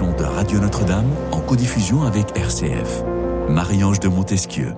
[0.00, 3.04] de Radio Notre-Dame en codiffusion avec RCF.
[3.50, 4.72] Marie-Ange de Montesquieu.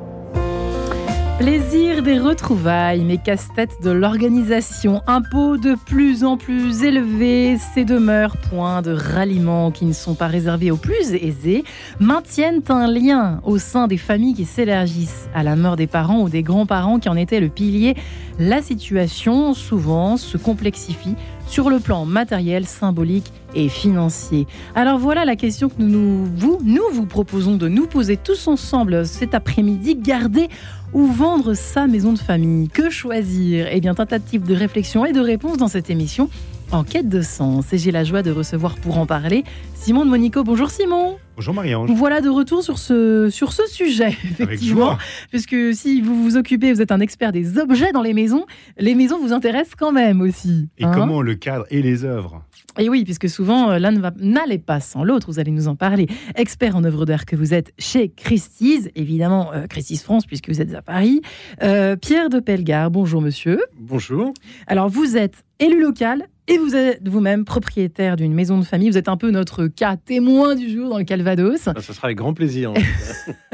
[1.39, 8.37] Plaisir des retrouvailles, mais casse-tête de l'organisation, impôts de plus en plus élevés, ces demeures,
[8.37, 11.65] points de ralliement qui ne sont pas réservés aux plus aisés,
[11.99, 16.29] maintiennent un lien au sein des familles qui s'élargissent à la mort des parents ou
[16.29, 17.97] des grands-parents qui en étaient le pilier.
[18.39, 21.17] La situation, souvent, se complexifie
[21.47, 24.47] sur le plan matériel, symbolique et financier.
[24.75, 29.07] Alors voilà la question que nous vous, nous vous proposons de nous poser tous ensemble
[29.07, 29.97] cet après-midi.
[29.97, 30.49] Garder
[30.95, 33.67] ou vendre sa maison de famille Que choisir?
[33.71, 36.31] Eh bien, tentative de réflexion et de réponse dans cette émission
[36.71, 37.73] en quête de sens.
[37.73, 39.45] Et j'ai la joie de recevoir pour en parler
[39.75, 40.43] Simon de Monico.
[40.45, 41.19] Bonjour Simon.
[41.37, 41.91] Bonjour Marie-Ange.
[41.91, 44.97] Voilà de retour sur ce, sur ce sujet, effectivement.
[45.31, 48.47] Puisque si vous vous occupez, vous êtes un expert des objets dans les maisons,
[48.79, 50.69] les maisons vous intéressent quand même aussi.
[50.79, 52.43] Et hein comment le cadre et les œuvres?
[52.79, 56.09] Et oui, puisque souvent euh, l'un n'allait pas sans l'autre, vous allez nous en parler.
[56.35, 60.61] Expert en œuvres d'art que vous êtes chez Christie's, évidemment euh, Christie's France, puisque vous
[60.61, 61.23] êtes à Paris.
[61.63, 63.61] Euh, Pierre de Pelgard, bonjour monsieur.
[63.79, 64.35] Bonjour.
[64.67, 68.91] Alors vous êtes élu local et vous êtes vous-même propriétaire d'une maison de famille.
[68.91, 71.61] Vous êtes un peu notre cas témoin du jour dans le Calvados.
[71.61, 72.73] Ça, sera avec grand plaisir.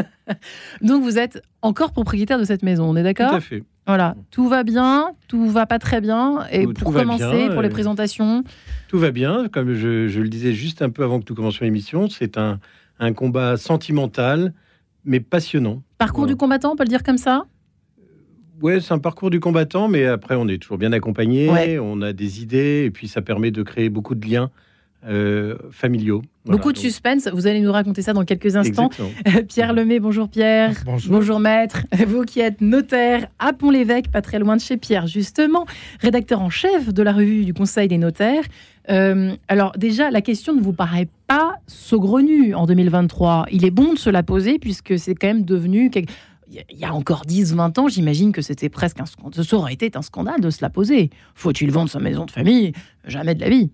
[0.80, 3.30] Donc vous êtes encore propriétaire de cette maison, on est d'accord?
[3.30, 3.62] Tout à fait.
[3.90, 6.46] Voilà, tout va bien, tout va pas très bien.
[6.52, 8.44] Et pour commencer, pour les présentations.
[8.86, 12.08] Tout va bien, comme je, le disais juste un peu avant que nous commencions l'émission,
[12.08, 12.60] c'est un,
[13.00, 14.54] un, combat sentimental,
[15.04, 15.82] mais passionnant.
[15.98, 17.46] Parcours du combattant, on peut le dire comme ça?
[18.62, 22.12] Ouais, c'est un parcours du combattant, mais après, on est toujours bien accompagné, on a
[22.12, 24.52] des idées, et puis ça permet de créer beaucoup de liens
[25.06, 26.22] euh, familiaux.
[26.44, 28.90] Beaucoup de suspense, vous allez nous raconter ça dans quelques instants.
[29.48, 30.74] Pierre Lemay, bonjour Pierre.
[30.84, 31.40] Bonjour.
[31.40, 31.82] maître.
[32.06, 35.66] Vous qui êtes notaire à Pont-l'Évêque, pas très loin de chez Pierre, justement,
[36.00, 38.44] rédacteur en chef de la revue du Conseil des notaires.
[38.90, 43.46] Euh, alors déjà, la question ne vous paraît pas saugrenue en 2023.
[43.52, 45.90] Il est bon de se la poser puisque c'est quand même devenu
[46.50, 49.44] il y a encore 10-20 ans, j'imagine que c'était presque un scandale.
[49.44, 51.10] Ça aurait été un scandale de se la poser.
[51.34, 52.72] Faut-il vendre sa maison de famille?
[53.04, 53.70] Jamais de la vie.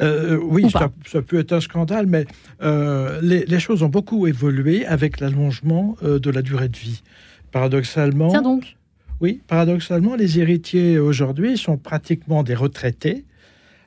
[0.00, 2.26] Euh, oui, ça, peut être un scandale, mais
[2.62, 7.02] euh, les, choses ont beaucoup évolué avec l'allongement euh, de la durée de vie.
[7.50, 8.28] Paradoxalement.
[8.28, 8.76] Tiens donc.
[9.20, 13.24] Oui, paradoxalement, les héritiers aujourd'hui sont pratiquement des retraités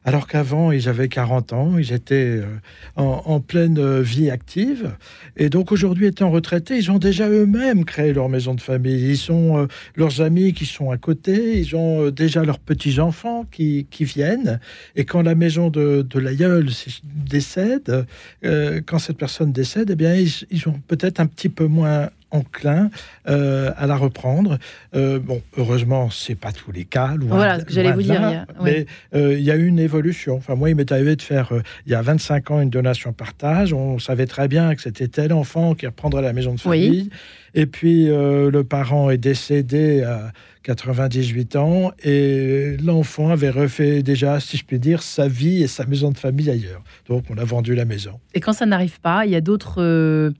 [0.06, 2.46] alors qu'avant, ils avaient 40 ans, ils étaient euh,
[2.96, 4.96] en, pleine euh, vie active.
[5.36, 9.10] Et donc aujourd'hui, étant retraités, ils ont déjà eux-mêmes créé leur maison de famille.
[9.10, 9.66] Ils ont euh,
[9.96, 14.60] leurs amis qui sont à côté, ils ont déjà leurs petits-enfants qui, viennent.
[14.96, 16.70] Et quand la maison de, l'aïeul
[17.04, 18.06] décède,
[18.44, 22.90] quand cette personne décède, eh bien, ils ont peut-être un petit peu moins enclin
[23.28, 24.58] euh, à la reprendre.
[24.96, 27.16] Euh, bon, heureusement, c'est pas tous les cas.
[27.20, 28.46] voilà ce que j'allais vous dire.
[28.62, 30.36] Mais euh, il y a eu une évolution.
[30.36, 31.52] Enfin, moi, il m'est arrivé de faire,
[31.86, 33.74] il y a 25 ans, une donation partage.
[33.74, 37.10] On savait très bien que c'était tel enfant qui reprendrait la maison de famille.
[37.54, 40.32] Et puis, le parent est décédé à
[40.64, 45.86] 98 ans et l'enfant avait refait déjà, si je puis dire, sa vie et sa
[45.86, 46.84] maison de famille ailleurs.
[47.08, 48.20] Donc, on a vendu la maison.
[48.34, 50.34] Et quand ça n'arrive pas, il y a d'autres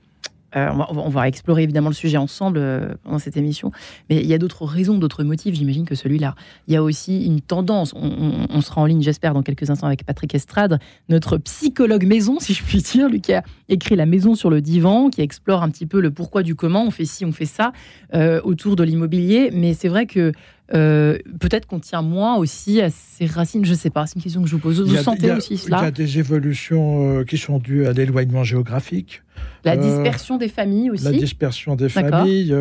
[0.56, 3.72] euh, on, va, explorer évidemment le sujet ensemble euh, pendant cette émission,
[4.10, 6.36] mais il y a d'autres raisons, d'autres motifs, j'imagine, que celui-là.
[6.68, 7.94] Il y a aussi une tendance.
[7.94, 10.80] On, sera en ligne, j'espère, dans quelques instants avec Patrick Estrade,
[11.10, 14.62] notre psychologue maison, si je puis dire, lui qui a écrit La maison sur le
[14.62, 17.46] divan, qui explore un petit peu le pourquoi du comment, on fait ci, on fait
[17.46, 17.74] ça,
[18.14, 19.52] euh, autour de l'immobilier.
[19.54, 20.32] Mais c'est vrai que
[20.70, 23.66] peut-être qu'on tient moins aussi à ses racines.
[23.66, 24.82] Je ne sais pas, c'est une question que je vous pose.
[24.82, 29.22] Vous sentez aussi cela Il y a des évolutions qui sont dues à l'éloignement géographique.
[29.64, 31.04] La euh, dispersion des familles aussi.
[31.04, 32.56] La dispersion des familles.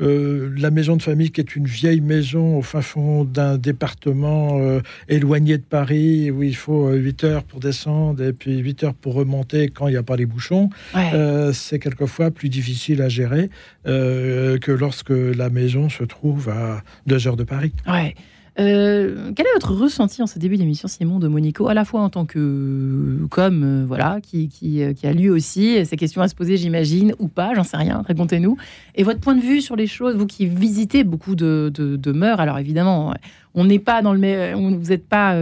[0.00, 3.58] Euh, euh, la maison de famille qui est une vieille maison au fin fond d'un
[3.58, 4.58] département
[5.08, 9.14] éloigné de Paris où il faut 8 heures pour descendre et puis 8 heures pour
[9.14, 10.70] remonter quand il n'y a pas les bouchons.
[11.52, 13.50] c'est quelquefois plus difficile à gérer
[13.84, 17.72] que lorsque la maison se trouve à 2 heures de Paris.
[17.86, 18.14] Ouais.
[18.58, 22.00] Euh, quel est votre ressenti en ce début d'émission, Simon de Monico, à la fois
[22.00, 24.48] en tant que comme euh, voilà, qui,
[24.82, 27.76] euh, qui, a lui aussi ces questions à se poser, j'imagine, ou pas, j'en sais
[27.76, 28.56] rien, racontez-nous.
[28.94, 32.12] Et votre point de vue sur les choses, vous qui visitez beaucoup de, de, de
[32.12, 33.12] mœurs, alors évidemment,
[33.54, 35.38] on n'est pas dans le, vous n'êtes pas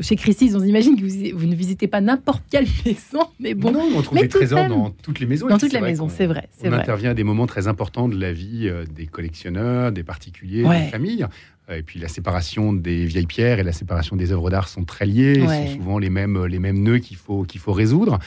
[0.00, 3.70] chez Christie's, on imagine que vous, ne visitez pas n'importe quelle maison, mais bon.
[3.70, 5.46] Non, on trouve des trésors dans toutes les maisons.
[5.46, 6.48] Dans toutes les maisons, c'est vrai.
[6.64, 10.90] On intervient à des moments très importants de la vie des collectionneurs, des particuliers, des
[10.90, 11.24] familles.
[11.70, 15.06] Et puis la séparation des vieilles pierres et la séparation des œuvres d'art sont très
[15.06, 15.40] liées.
[15.40, 18.18] Sont souvent les mêmes, les mêmes nœuds qu'il faut, qu'il faut résoudre.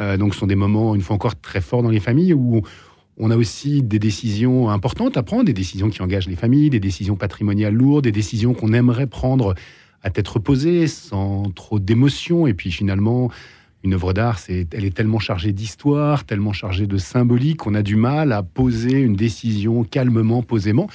[0.00, 2.62] Euh, donc ce sont des moments, une fois encore, très forts dans les familles où
[3.16, 6.80] on a aussi des décisions importantes à prendre, des décisions qui engagent les familles, des
[6.80, 9.54] décisions patrimoniales lourdes, des décisions qu'on aimerait prendre
[10.02, 12.46] à tête reposée, sans trop d'émotion.
[12.46, 13.30] Et puis finalement,
[13.82, 17.82] une œuvre d'art, c'est, elle est tellement chargée d'histoire, tellement chargée de symbolique qu'on a
[17.82, 20.88] du mal à poser une décision calmement, posément,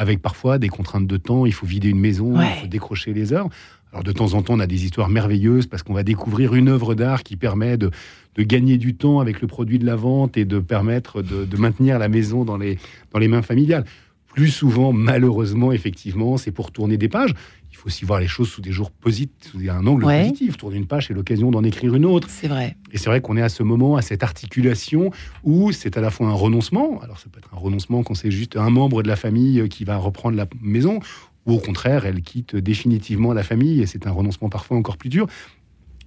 [0.00, 1.44] avec parfois des contraintes de temps.
[1.44, 3.50] Il faut vider une maison, il faut décrocher les heures.
[3.92, 6.68] Alors de temps en temps, on a des histoires merveilleuses parce qu'on va découvrir une
[6.68, 7.90] œuvre d'art qui permet de,
[8.38, 12.08] gagner du temps avec le produit de la vente et de permettre de, maintenir la
[12.08, 12.78] maison dans les,
[13.12, 13.84] dans les mains familiales.
[14.28, 17.34] Plus souvent, malheureusement, effectivement, c'est pour tourner des pages.
[17.80, 20.58] Il faut aussi voir les choses sous des jours positifs, sous un angle positif.
[20.58, 22.28] Tourner une page, c'est l'occasion d'en écrire une autre.
[22.28, 22.76] C'est vrai.
[22.92, 25.10] Et c'est vrai qu'on est à ce moment, à cette articulation
[25.44, 27.00] où c'est à la fois un renoncement.
[27.00, 29.84] Alors, ça peut être un renoncement quand c'est juste un membre de la famille qui
[29.84, 31.00] va reprendre la maison,
[31.46, 35.08] ou au contraire, elle quitte définitivement la famille et c'est un renoncement parfois encore plus
[35.08, 35.26] dur.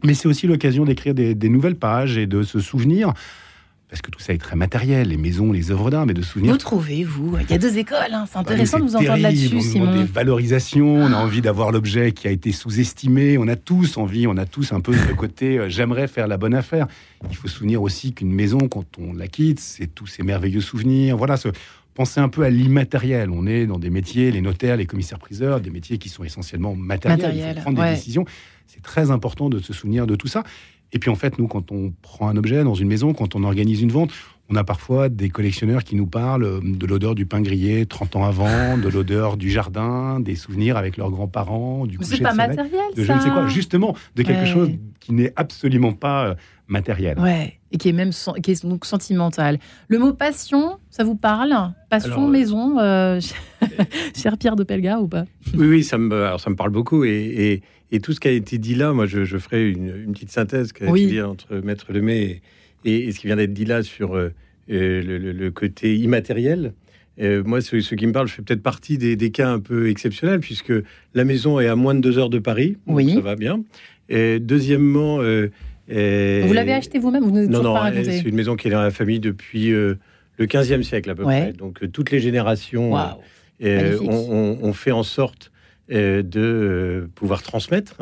[0.03, 3.13] Mais c'est aussi l'occasion d'écrire des, nouvelles pages et de se souvenir
[3.93, 6.53] parce que tout ça est très matériel, les maisons, les œuvres d'art, mais de souvenirs.
[6.53, 8.25] Vous trouvez, vous Il y a deux écoles, hein.
[8.27, 9.85] c'est intéressant de vous entendre là-dessus, Simon.
[9.85, 13.55] On a des valorisations, on a envie d'avoir l'objet qui a été sous-estimé, on a
[13.55, 16.87] tous envie, on a tous un peu ce côté euh, j'aimerais faire la bonne affaire.
[17.29, 20.61] Il faut se souvenir aussi qu'une maison, quand on la quitte, c'est tous ces merveilleux
[20.61, 21.15] souvenirs.
[21.15, 21.49] Voilà, ce,
[21.93, 23.29] pensez un peu à l'immatériel.
[23.29, 27.31] On est dans des métiers, les notaires, les commissaires-priseurs, des métiers qui sont essentiellement matériels.
[27.35, 28.25] Il faut prendre des décisions.
[28.65, 30.43] C'est très important de se souvenir de tout ça.
[30.93, 33.43] Et puis en fait, nous, quand on prend un objet dans une maison, quand on
[33.43, 34.11] organise une vente,
[34.49, 38.25] on a parfois des collectionneurs qui nous parlent de l'odeur du pain grillé 30 ans
[38.25, 42.81] avant, de l'odeur du jardin, des souvenirs avec leurs grands-parents, du coucher de pas matériel,
[42.95, 44.69] de je ne sais quoi, justement, de quelque chose
[44.99, 46.35] qui n'est absolument pas euh,
[46.67, 47.19] matériel.
[47.19, 48.11] Ouais, et qui est même
[48.41, 49.59] qui est donc sentimental.
[49.87, 51.55] Le mot passion, ça vous parle?
[51.89, 53.19] Passion, maison, euh,
[54.15, 55.25] cher Pierre de Pelga ou pas?
[55.55, 57.03] Oui, oui, ça me, alors ça me parle beaucoup.
[57.03, 57.63] Et, et,
[57.99, 60.83] tout ce qui a été dit là, moi, je, je ferai une, petite synthèse qui
[60.83, 62.41] a été entre Maître Lemay
[62.85, 64.33] et, et, ce qui vient d'être dit là sur euh,
[64.71, 66.73] euh, le, côté immatériel.
[67.19, 69.89] moi, ce, ce, qui me parle, je fais peut-être partie des, des, cas un peu
[69.89, 70.73] exceptionnels, puisque
[71.13, 72.77] la maison est à moins de deux heures de Paris.
[72.87, 73.13] Oui.
[73.13, 73.63] Ça va bien.
[74.09, 75.21] Et deuxièmement,
[75.87, 79.71] vous l'avez acheté vous-même Non, non, c'est une maison qui est dans la famille depuis
[79.71, 79.95] euh,
[80.37, 81.53] le 15e siècle à peu près.
[81.53, 82.93] Donc euh, toutes les générations
[83.63, 85.51] euh, ont, fait en sorte
[85.89, 87.97] de pouvoir transmettre.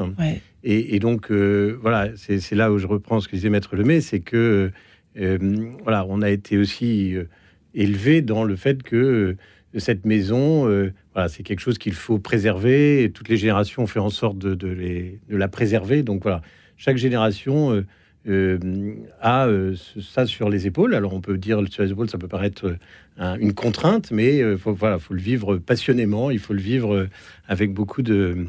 [0.64, 4.72] Et, donc voilà, c'est là où je reprends ce que disait Maître Lemay, c'est que
[5.16, 7.16] voilà, on a été aussi
[7.74, 9.36] élevé dans le fait que
[9.78, 10.66] cette maison,
[11.14, 13.04] voilà, c'est quelque chose qu'il faut préserver.
[13.04, 16.04] Et toutes les générations ont fait en sorte de, de la préserver.
[16.04, 16.42] Donc voilà,
[16.82, 17.86] chaque génération euh,
[18.28, 18.60] euh,
[19.20, 20.94] a euh, ça sur les épaules.
[20.96, 22.76] Alors on peut dire sur les épaules, ça peut paraître
[23.20, 27.08] une contrainte, mais il faut, voilà, faut le vivre passionnément, il faut le vivre
[27.48, 28.48] avec beaucoup de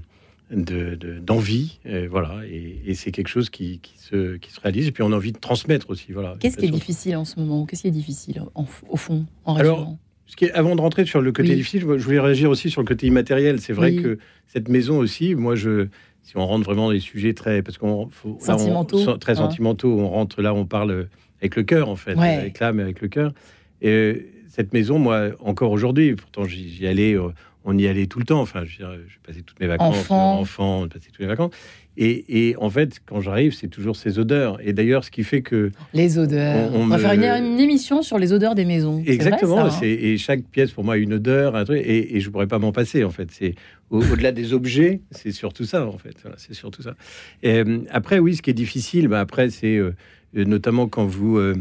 [0.50, 1.78] d'envie,
[2.10, 5.32] voilà, et, c'est quelque chose qui, se, qui se réalise, et puis on a envie
[5.32, 6.36] de transmettre aussi, voilà.
[6.40, 7.64] Qu'est-ce qui est difficile en ce moment?
[7.64, 9.96] Qu'est-ce qui est difficile au fond, en Alors,
[10.32, 12.80] ce qui est, avant de rentrer sur le côté difficile, je voulais réagir aussi sur
[12.80, 13.60] le côté immatériel.
[13.60, 15.88] C'est vrai que cette maison aussi, moi, je,
[16.22, 18.08] si on rentre vraiment dans des sujets très parce qu'on
[18.38, 19.36] sentimentaux, très hein.
[19.36, 21.08] sentimentaux, on rentre là, on parle
[21.40, 23.32] avec le cœur en fait, avec l'âme, avec le cœur.
[23.80, 27.30] Et euh, cette maison, moi, encore aujourd'hui, pourtant j'y allais, euh,
[27.64, 28.40] on y allait tout le temps.
[28.40, 28.82] Enfin, je,
[29.26, 31.52] passais toutes mes vacances, enfant, enfant on passait toutes mes vacances.
[31.98, 34.58] Et, en fait, quand j'arrive, c'est toujours ces odeurs.
[34.66, 36.70] Et d'ailleurs, ce qui fait que les odeurs.
[36.72, 39.02] On, va faire une, émission sur les odeurs des maisons.
[39.06, 39.66] Exactement.
[39.66, 41.82] Vrai, hein et chaque pièce pour moi a une odeur, un truc.
[41.84, 43.04] Et, je pourrais pas m'en passer.
[43.04, 43.54] En fait, c'est
[43.90, 45.86] au-delà des objets, c'est surtout ça.
[45.86, 46.94] En fait, c'est surtout ça.
[47.42, 49.92] Et, euh, après, oui, ce qui est difficile, bah, après, c'est euh,
[50.34, 51.54] notamment quand vous, euh,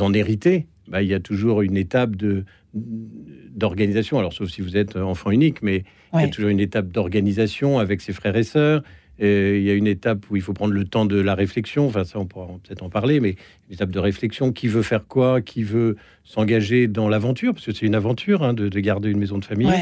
[0.00, 0.66] en héritez.
[0.86, 2.44] Bah, il y a toujours une étape de
[2.74, 4.18] d'organisation.
[4.18, 5.84] Alors, sauf si vous êtes enfant unique, mais
[6.14, 8.82] il y a toujours une étape d'organisation avec ses frères et sœurs
[9.20, 11.86] il y a une étape où il faut prendre le temps de la réflexion.
[11.86, 13.30] Enfin, ça, on pourra peut-être en parler, mais
[13.68, 14.52] une étape de réflexion.
[14.52, 18.54] Qui veut faire quoi Qui veut s'engager dans l'aventure Parce que c'est une aventure hein,
[18.54, 19.72] de, garder une maison de famille.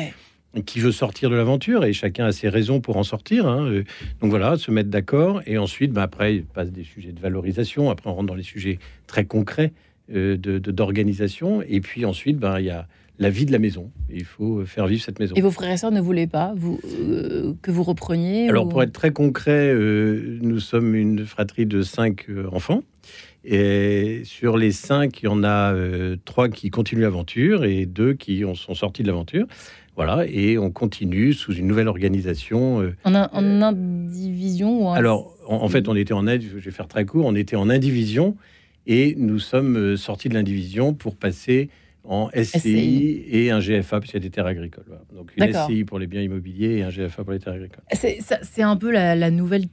[0.64, 3.47] Qui veut sortir de l'aventure et chacun a ses raisons pour en sortir.
[3.47, 3.83] Hein.
[4.23, 5.43] Donc voilà, se mettre d'accord.
[5.45, 7.90] Et ensuite, bah, après, il passe des sujets de valorisation.
[7.90, 11.62] Après, on rentre dans les sujets très concrets euh, d'organisation.
[11.62, 12.86] Et puis ensuite, ben, il y a
[13.18, 13.90] la vie de la maison.
[14.10, 15.34] Il faut faire vivre cette maison.
[15.36, 18.82] Et vos frères et sœurs ne voulaient pas vous, euh, que vous repreniez Alors, pour
[18.82, 22.82] être très concret, euh, nous sommes une fratrie de cinq euh, enfants.
[23.44, 25.72] Et sur les cinq, il y en a
[26.25, 29.46] trois qui continuent l'aventure et deux qui ont, sont sortis de l'aventure.
[29.94, 32.92] Voilà, et on continue sous une nouvelle organisation.
[33.04, 36.26] en, indivision ou Alors, en, fait, on était en...
[36.26, 37.25] Je vais faire très court.
[37.25, 38.36] On était en indivision
[38.87, 41.71] et nous sommes sortis de l'indivision pour passer
[42.09, 44.85] en SCI, et un GFA, puisqu'il y a des terres agricoles.
[45.12, 47.83] Donc une SCI pour les biens immobiliers et un GFA pour les terres agricoles.
[47.93, 49.66] C'est un peu la, nouvelle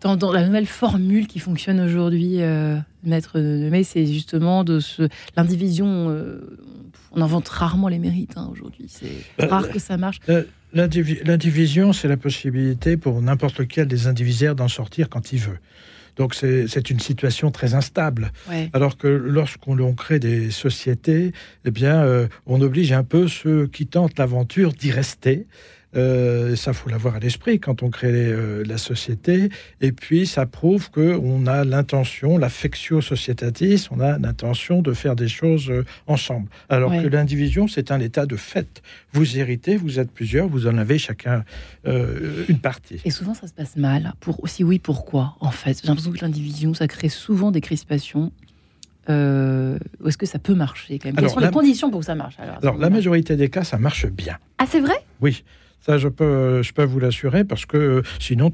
[0.00, 5.08] dans, la nouvelle formule qui fonctionne aujourd'hui, euh, maître de mai, c'est justement de ce
[5.36, 6.10] l'indivision.
[6.10, 6.58] Euh,
[7.10, 8.86] on invente rarement les mérites hein, aujourd'hui.
[8.88, 9.06] C'est
[9.38, 10.20] bah, rare que ça marche.
[10.28, 15.58] Euh, L'indivision, c'est la possibilité pour n'importe lequel des indivisaires d'en sortir quand il veut.
[16.18, 18.32] Donc c'est une situation très instable.
[18.72, 21.32] Alors que lorsqu'on crée des sociétés,
[21.64, 25.46] eh bien, euh, on oblige un peu ceux qui tentent l'aventure d'y rester.
[25.96, 29.48] Euh, ça, faut l'avoir à l'esprit quand on crée euh, la société.
[29.80, 35.28] Et puis, ça prouve qu'on a l'intention, l'affectio societatis, on a l'intention de faire des
[35.28, 36.48] choses euh, ensemble.
[36.68, 38.82] Alors que l'indivision, c'est un état de fait.
[39.12, 41.44] Vous héritez, vous êtes plusieurs, vous en avez chacun
[41.84, 43.00] une partie.
[43.04, 44.12] Et souvent, ça se passe mal.
[44.20, 48.30] Pour aussi, oui, pourquoi En fait, j'ai l'impression que l'indivision, ça crée souvent des crispations.
[49.08, 51.16] est-ce que ça peut marcher quand même?
[51.16, 54.06] Quelles sont les conditions pour que ça marche Alors, la majorité des cas, ça marche
[54.06, 54.36] bien.
[54.58, 54.96] Ah, c'est vrai?
[55.20, 55.44] Oui.
[55.80, 58.52] Ça, je peux, je peux vous l'assurer, parce que euh, sinon,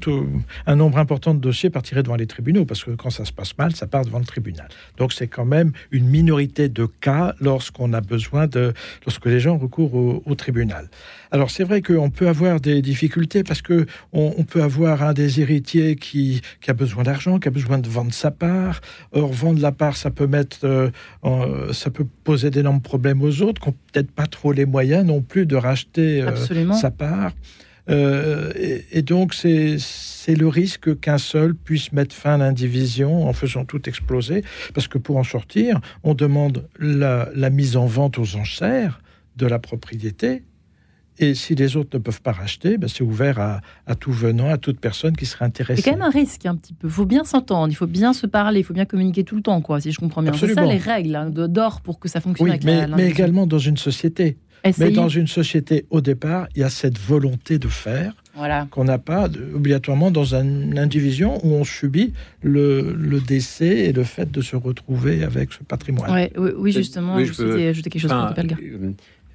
[0.67, 3.57] un nombre important de dossiers partirait devant les tribunaux, parce que quand ça se passe
[3.57, 4.67] mal, ça part devant le tribunal.
[4.97, 8.73] Donc, c'est quand même une minorité de cas lorsqu'on a besoin de,
[9.05, 10.89] lorsque les gens recourent au, tribunal.
[11.31, 15.41] Alors, c'est vrai qu'on peut avoir des difficultés, parce que on, peut avoir un des
[15.41, 18.81] héritiers qui, qui a besoin d'argent, qui a besoin de vendre sa part.
[19.11, 20.91] Or, vendre la part, ça peut mettre,
[21.23, 25.05] euh, ça peut poser d'énormes problèmes aux autres, qui n'ont peut-être pas trop les moyens
[25.05, 27.31] non plus de racheter euh, sa part.
[27.89, 28.51] Euh,
[28.91, 33.87] et, donc, c'est le risque qu'un seul puisse mettre fin à l'indivision en faisant tout
[33.87, 34.43] exploser.
[34.73, 39.01] Parce que pour en sortir, on demande la, mise en vente aux enchères
[39.35, 40.43] de la propriété.
[41.17, 44.57] Et si les autres ne peuvent pas racheter, ben c'est ouvert à, tout venant, à
[44.57, 45.81] toute personne qui serait intéressée.
[45.81, 46.87] C'est quand même un risque un petit peu.
[46.87, 49.41] Il faut bien s'entendre, il faut bien se parler, il faut bien communiquer tout le
[49.41, 50.33] temps, quoi, si je comprends bien.
[50.33, 52.49] C'est ça les règles hein, d'or pour que ça fonctionne.
[52.49, 54.37] Oui, mais, mais également dans une société.
[54.79, 58.13] Mais dans une société, au départ, il y a cette volonté de faire
[58.71, 64.29] qu'on n'a pas obligatoirement dans une indivision où on subit le, décès et le fait
[64.29, 66.29] de se retrouver avec ce patrimoine.
[66.57, 68.11] oui, justement, je, peux ajouter quelque chose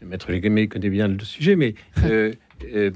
[0.05, 2.33] Maître Légué connaît bien le sujet, mais euh,
[2.75, 2.91] euh,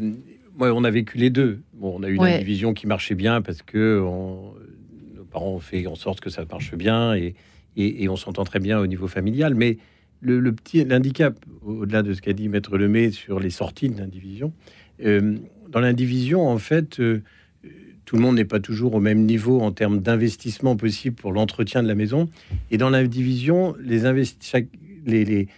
[0.56, 1.62] moi, on a vécu les deux.
[1.75, 5.87] Bon, on a eu une indivision qui marchait bien parce que nos parents ont fait
[5.87, 7.34] en sorte que ça marche bien et,
[7.76, 9.78] et on s'entend très bien au niveau familial, mais
[10.20, 14.52] le, petit handicap, au-delà de ce qu'a dit Maître Lemay sur les sorties de l'indivision,
[15.04, 15.37] euh,
[15.68, 17.00] dans l'indivision, en fait,
[18.04, 21.82] tout le monde n'est pas toujours au même niveau en termes d'investissement possible pour l'entretien
[21.82, 22.28] de la maison.
[22.70, 24.00] Et dans l'indivision, les,
[25.06, 25.49] les, les,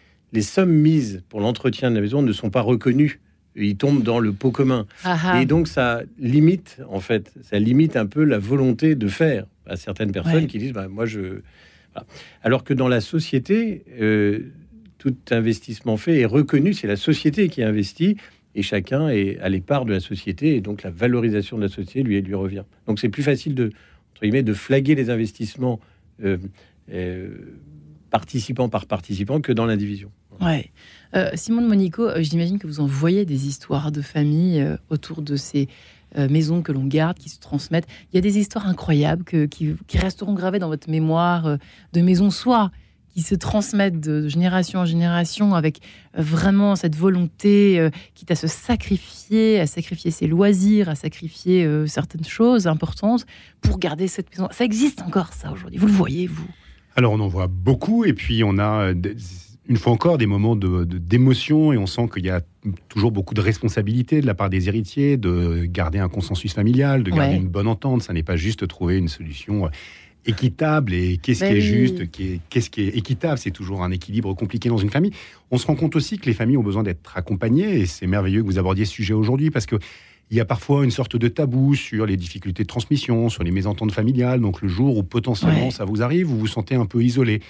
[0.43, 3.21] sommes mises pour l'entretien de la maison ne sont pas reconnues.
[3.55, 4.87] Ils tombent dans le pot commun.
[5.02, 5.43] Ah ah.
[5.43, 9.76] Et donc, ça limite, en fait, ça limite un peu la volonté de faire à
[9.76, 11.40] certaines personnes qui disent bah, Moi, je
[12.43, 14.52] alors que dans la société, euh,
[14.99, 18.16] tout investissement fait est reconnu, c'est la société qui investit
[18.55, 22.02] et chacun est à l'épargne de la société et donc la valorisation de la société
[22.02, 22.64] lui, lui revient.
[22.87, 23.73] Donc c'est plus facile de,
[24.23, 25.81] de flaguer les investissements
[26.25, 26.38] euh,
[26.93, 27.28] euh,
[28.11, 30.11] participant par participant que dans l'indivision.
[30.40, 30.71] Ouais.
[31.35, 35.69] Simon de Monico, j'imagine que vous en voyez des histoires de famille autour de ces
[36.16, 37.87] euh, maisons que l'on garde, qui se transmettent.
[38.12, 41.57] Il y a des histoires incroyables qui, resteront gravées dans votre mémoire euh,
[41.93, 42.71] de maisons soit
[43.09, 45.81] qui se transmettent de génération en génération avec
[46.16, 52.25] euh, vraiment cette volonté, quitte à se sacrifier, à sacrifier ses loisirs, à sacrifier certaines
[52.25, 53.26] choses importantes
[53.61, 54.49] pour garder cette maison.
[54.52, 55.78] Ça existe encore, ça, aujourd'hui.
[55.78, 56.49] Vous le voyez, vous?
[56.95, 58.93] Alors, on en voit beaucoup, et puis on a
[59.68, 62.40] une fois encore, des moments d'émotion et on sent qu'il y a
[62.88, 67.11] toujours beaucoup de responsabilité de la part des héritiers de garder un consensus familial, de
[67.11, 68.02] garder une bonne entente.
[68.02, 69.68] Ça n'est pas juste trouver une solution euh,
[70.25, 73.38] équitable et qu'est-ce qui est juste, qu'est-ce qui est équitable.
[73.38, 75.12] C'est toujours un équilibre compliqué dans une famille.
[75.50, 78.42] On se rend compte aussi que les familles ont besoin d'être accompagnées et c'est merveilleux
[78.42, 79.76] que vous abordiez ce sujet aujourd'hui parce que
[80.30, 83.52] il y a parfois une sorte de tabou sur les difficultés de transmission, sur les
[83.52, 84.40] mésententes familiales.
[84.40, 87.40] Donc le jour où potentiellement ça vous arrive, vous vous sentez un peu isolé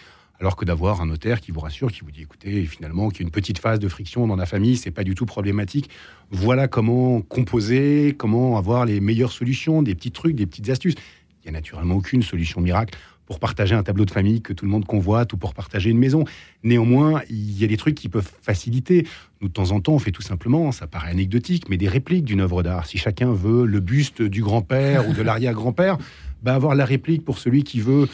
[0.41, 3.23] alors que d'avoir un notaire qui vous rassure, qui vous dit écoutez, finalement, qu'il y
[3.25, 5.91] a une petite phase de friction dans la famille, c'est pas du tout problématique.
[6.31, 10.95] Voilà comment composer, comment avoir les meilleures solutions, des petits trucs, des petites astuces.
[11.43, 14.65] Il y a naturellement aucune solution miracle pour partager un tableau de famille que tout
[14.65, 16.25] le monde convoite ou pour partager une maison.
[16.63, 19.07] Néanmoins, il y a des trucs qui peuvent faciliter.
[19.41, 22.25] Nous, de temps en temps, on fait tout simplement, ça paraît anecdotique, mais des répliques
[22.25, 22.87] d'une œuvre d'art.
[22.87, 25.99] Si chacun veut le buste du grand-père ou de l'arrière-grand-père,
[26.43, 28.09] bah avoir la réplique pour celui qui veut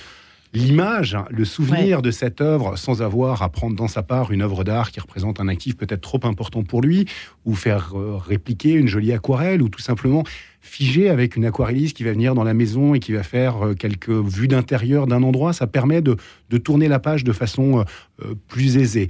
[0.54, 4.64] l'image, le souvenir de cette œuvre sans avoir à prendre dans sa part une œuvre
[4.64, 7.06] d'art qui représente un actif peut-être trop important pour lui,
[7.44, 10.24] ou faire euh, répliquer une jolie aquarelle, ou tout simplement
[10.60, 13.74] figer avec une aquarelliste qui va venir dans la maison et qui va faire euh,
[13.74, 16.16] quelques vues d'intérieur d'un endroit, ça permet de,
[16.58, 17.84] tourner la page de façon
[18.22, 19.08] euh, plus aisée.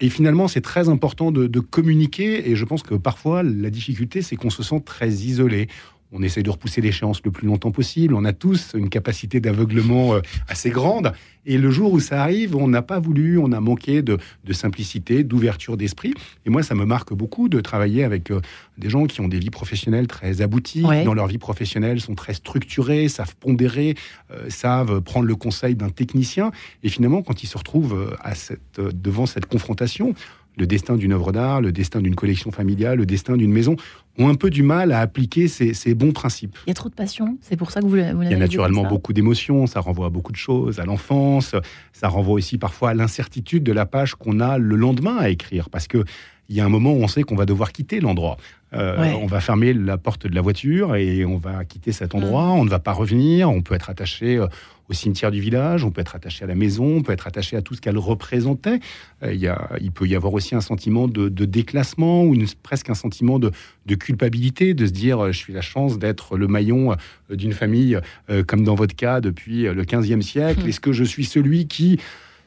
[0.00, 4.22] et finalement, c'est très important de, de communiquer, et je pense que parfois, la difficulté,
[4.22, 5.68] c'est qu'on se sent très isolé
[6.12, 8.14] on essaie de repousser l'échéance le plus longtemps possible.
[8.14, 11.12] On a tous une capacité d'aveuglement euh, assez grande.
[11.46, 14.18] Et le jour où ça arrive, on n'a pas voulu, on a manqué de,
[14.52, 16.12] simplicité, d'ouverture d'esprit.
[16.44, 18.40] Et moi, ça me marque beaucoup de travailler avec euh,
[18.76, 22.14] des gens qui ont des vies professionnelles très abouties, qui dans leur vie professionnelle sont
[22.14, 23.94] très structurés, savent pondérer,
[24.32, 26.50] euh, savent prendre le conseil d'un technicien.
[26.82, 30.14] Et finalement, quand ils se retrouvent à cette, devant cette confrontation,
[30.56, 33.76] le destin d'une œuvre d'art, le destin d'une collection familiale, le destin d'une maison,
[34.18, 36.58] ont un peu du mal à appliquer ces, bons principes.
[36.66, 38.36] Il y a trop de passion, c'est pour ça que vous, vous Il y a
[38.36, 41.54] naturellement beaucoup d'émotions, ça renvoie à beaucoup de choses, à l'enfance,
[41.92, 45.70] ça renvoie aussi parfois à l'incertitude de la page qu'on a le lendemain à écrire,
[45.70, 46.04] parce que
[46.50, 48.36] il y a un moment où on sait qu'on va devoir quitter l'endroit.
[48.74, 52.46] Euh, on va fermer la porte de la voiture et on va quitter cet endroit.
[52.46, 52.58] Mm.
[52.58, 53.48] On ne va pas revenir.
[53.48, 54.48] On peut être attaché euh,
[54.88, 57.56] au cimetière du village, on peut être attaché à la maison, on peut être attaché
[57.56, 58.80] à tout ce qu'elle représentait.
[59.22, 62.90] Euh, il, y a, il peut y avoir aussi un sentiment de, déclassement ou presque
[62.90, 63.52] un sentiment de,
[63.94, 66.96] culpabilité, de se dire je suis la chance d'être le maillon
[67.28, 67.98] d'une famille,
[68.46, 70.64] comme dans votre cas, depuis le 15e siècle.
[70.64, 70.68] Mm.
[70.68, 72.00] Est-ce que je suis celui qui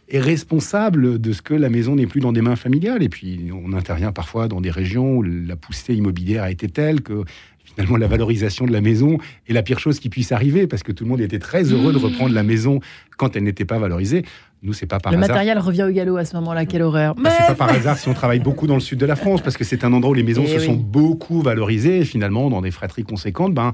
[0.09, 3.03] est responsable de ce que la maison n'est plus dans des mains familiales.
[3.03, 7.01] Et puis, on intervient parfois dans des régions où la poussée immobilière a été telle
[7.01, 7.23] que
[7.63, 9.17] finalement la valorisation de la maison
[9.47, 11.93] est la pire chose qui puisse arriver parce que tout le monde était très heureux
[11.93, 12.03] de mmh.
[12.03, 12.79] reprendre la maison
[13.17, 14.23] quand elle n'était pas valorisée.
[14.61, 15.27] Nous, c'est pas par le hasard.
[15.27, 17.15] Le matériel revient au galop à ce moment-là, quelle horreur.
[17.15, 19.41] Bah, c'est pas par hasard si on travaille beaucoup dans le sud de la France
[19.41, 22.49] parce que c'est un endroit où les maisons eh se sont beaucoup valorisées et finalement,
[22.49, 23.71] dans des fratries conséquentes, ben,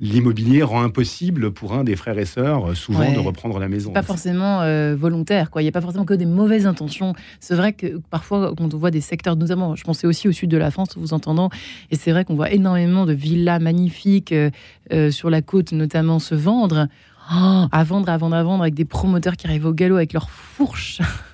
[0.00, 3.92] l'immobilier rend impossible pour un des frères et sœurs, euh, souvent, de reprendre la maison.
[3.92, 5.62] Pas forcément euh, volontaire, quoi.
[5.62, 7.14] Il n'y a pas forcément que des mauvaises intentions.
[7.40, 10.50] C'est vrai que parfois, quand on voit des secteurs, notamment, je pensais aussi au sud
[10.50, 11.50] de la France, vous entendant,
[11.90, 16.34] et c'est vrai qu'on voit énormément de villas magnifiques euh, sur la côte, notamment, se
[16.34, 16.88] vendre.
[17.30, 20.12] Oh, à vendre, à vendre, à vendre, avec des promoteurs qui arrivent au galop avec
[20.12, 21.00] leurs fourches.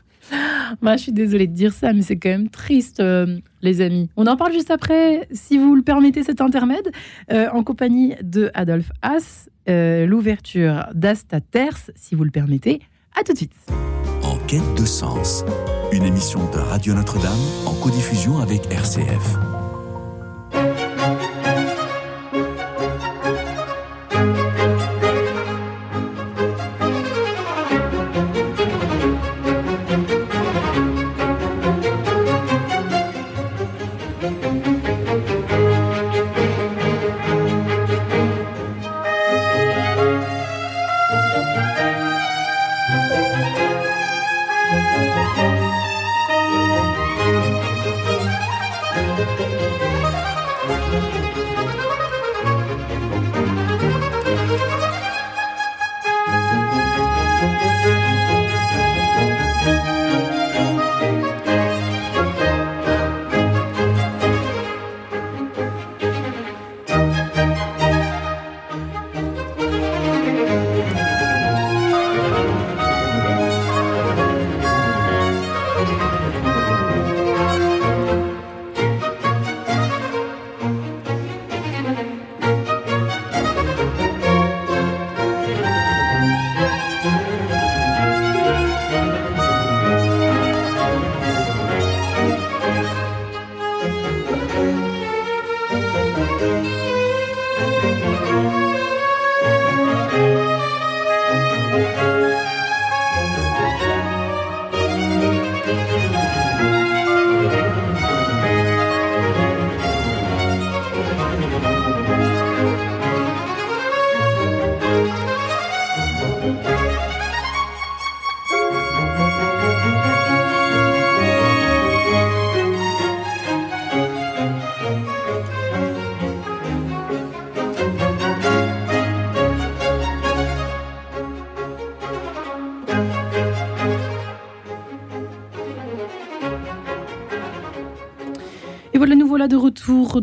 [0.83, 4.11] Bah, je suis désolée de dire ça, mais c'est quand même triste, euh, les amis.
[4.17, 6.91] On en parle juste après, si vous le permettez, cet intermède,
[7.33, 12.81] euh, en compagnie de Adolphe Haas, euh, l'ouverture d'Asta Terce, si vous le permettez.
[13.19, 13.53] À tout de suite.
[14.23, 15.45] En quête de sens,
[15.93, 17.33] une émission de Radio Notre-Dame
[17.67, 19.64] en codiffusion avec RCF.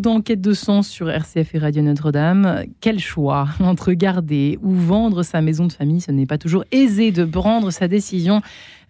[0.01, 2.65] Dans Quête de sens sur RCF et Radio Notre-Dame.
[2.81, 6.01] Quel choix entre garder ou vendre sa maison de famille.
[6.01, 8.41] Ce n'est pas toujours aisé de prendre sa décision.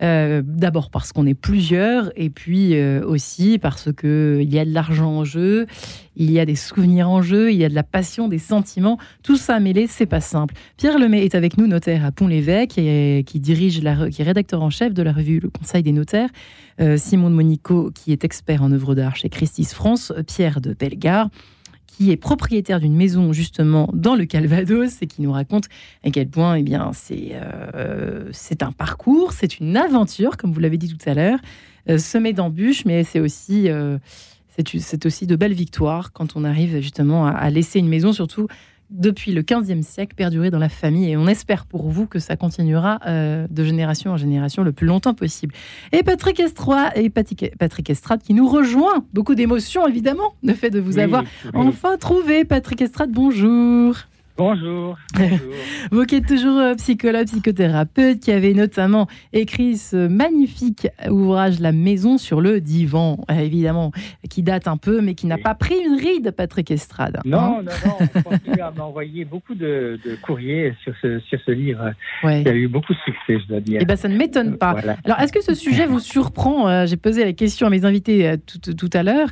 [0.02, 4.74] Euh, d'abord parce qu'on est plusieurs et puis euh, aussi parce qu'il y a de
[4.74, 5.68] l'argent en jeu,
[6.16, 8.98] il y a des souvenirs en jeu, il y a de la passion, des sentiments.
[9.22, 10.56] Tout ça mêlé, c'est pas simple.
[10.78, 14.72] Pierre Lemay est avec nous, notaire à Pont-l'Évêque, et qui dirige qui est rédacteur en
[14.72, 16.30] chef de la revue Le Conseil des notaires.
[16.82, 20.12] Euh, Simon Monico, qui est expert en œuvre d'art chez Christis France.
[20.26, 21.30] Pierre de Bellegarde
[22.02, 25.66] qui est propriétaire d'une maison justement dans le Calvados et qui nous raconte
[26.04, 30.78] à quel point eh bien, c'est, euh, un parcours, c'est une aventure, comme vous l'avez
[30.78, 31.40] dit tout à l'heure,
[31.90, 33.98] euh, semée d'embûches, mais c'est aussi, euh,
[34.58, 38.48] c'est aussi de belles victoires quand on arrive justement à, laisser une maison, surtout
[38.92, 42.36] depuis le 15e siècle perduré dans la famille et on espère pour vous que ça
[42.36, 45.54] continuera euh, de génération en génération le plus longtemps possible.
[45.92, 50.80] Et Patrick Estrade, et Patrick Estrade qui nous rejoint, beaucoup d'émotions évidemment, le fait de
[50.80, 51.24] vous avoir
[51.54, 52.46] enfin trouvé.
[52.46, 53.96] Patrick Estrade, bonjour.
[54.38, 54.98] Bonjour.
[55.92, 61.72] Vous qui êtes toujours euh, psychologue, psychothérapeute, qui avez notamment écrit ce magnifique ouvrage La
[61.72, 63.92] maison sur le divan, euh, évidemment,
[64.30, 67.20] qui date un peu, mais qui n'a pas pris une ride, Patrick Estrade.
[67.26, 71.52] Non, hein non, non, on continue à m'envoyer beaucoup de, courriers sur ce, sur ce
[71.52, 71.94] livre.
[72.24, 73.80] Il y a eu beaucoup de succès, je dois dire.
[73.82, 74.76] Eh bien, ça ne m'étonne pas.
[75.04, 78.36] Alors, est-ce que ce sujet vous surprend euh, J'ai posé la question à mes invités
[78.46, 79.30] tout, tout, à l'heure.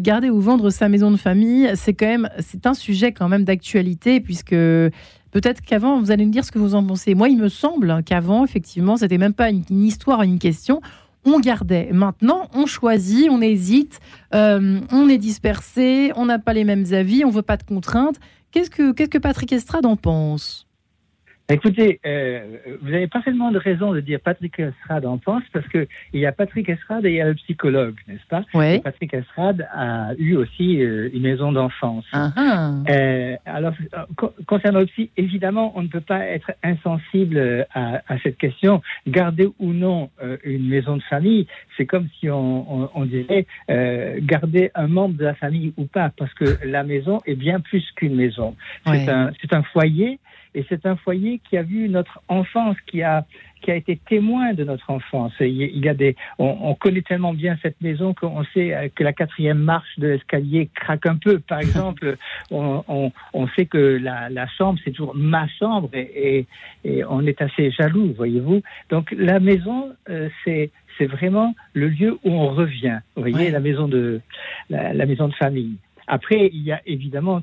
[0.00, 3.44] garder ou vendre sa maison de famille, c'est quand même, c'est un sujet quand même
[3.44, 7.14] d'actualité, puisque peut-être qu'avant, vous allez me dire ce que vous en pensez.
[7.14, 10.80] Moi, il me semble qu'avant, effectivement, c'était même pas une, histoire, une question.
[11.24, 11.90] On gardait.
[11.92, 14.00] Maintenant, on choisit, on hésite,
[14.34, 18.16] euh, on est dispersé, on n'a pas les mêmes avis, on veut pas de contraintes.
[18.52, 20.66] Qu'est-ce que, qu'est-ce que Patrick Estrade en pense?
[21.50, 25.86] Écoutez, euh, vous avez parfaitement de raison de dire Patrick Estrade en pense, parce qu'il
[26.14, 28.44] y a Patrick Estrade et il y a le psychologue, n'est-ce pas?
[28.54, 28.78] Oui.
[28.80, 32.04] Patrick Estrade a eu aussi euh, une maison d'enfance.
[32.12, 32.74] Ah, ah.
[32.88, 33.74] Euh, alors,
[34.46, 38.80] concernant le psy, évidemment, on ne peut pas être insensible à, à cette question.
[39.06, 40.10] Garder ou non
[40.44, 43.46] une maison de famille, c'est comme si on, on, on disait
[44.20, 47.84] garder un membre de la famille ou pas, parce que la maison est bien plus
[47.96, 48.54] qu'une maison.
[48.86, 50.18] C'est un, un foyer
[50.54, 53.24] et c'est un foyer qui a vu notre enfance, qui a
[53.60, 55.32] qui a été témoin de notre enfance.
[55.40, 59.12] Il y a des, on, connaît tellement bien cette maison qu'on sait euh, que la
[59.12, 61.38] quatrième marche de l'escalier craque un peu.
[61.40, 62.16] Par exemple,
[62.50, 66.46] on, on, sait que la, la chambre, c'est toujours ma chambre et,
[66.84, 68.62] et, on est assez jaloux, voyez-vous.
[68.88, 73.00] Donc la maison, euh, c'est c'est vraiment le lieu où on revient.
[73.16, 74.20] Vous voyez, la maison de
[74.68, 75.76] la, la maison de famille.
[76.06, 77.42] Après, il y a évidemment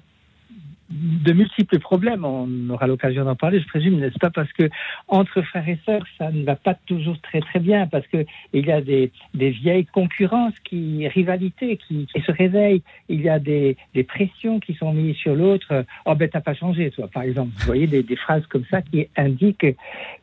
[0.89, 2.23] de multiples problèmes.
[2.25, 4.29] On aura l'occasion d'en parler, je présume, n'est-ce pas?
[4.29, 4.69] Parce que
[5.07, 8.65] entre frères et sœurs, ça ne va pas toujours très très bien, parce que il
[8.65, 12.83] y a des, des vieilles concurrences, qui rivalités qui, qui, se réveillent.
[13.09, 15.85] Il y a des, des pressions qui sont mises sur l'autre.
[16.05, 17.51] Oh ben t'as pas changé, toi, par exemple.
[17.57, 19.75] Vous voyez des, des phrases comme ça qui indiquent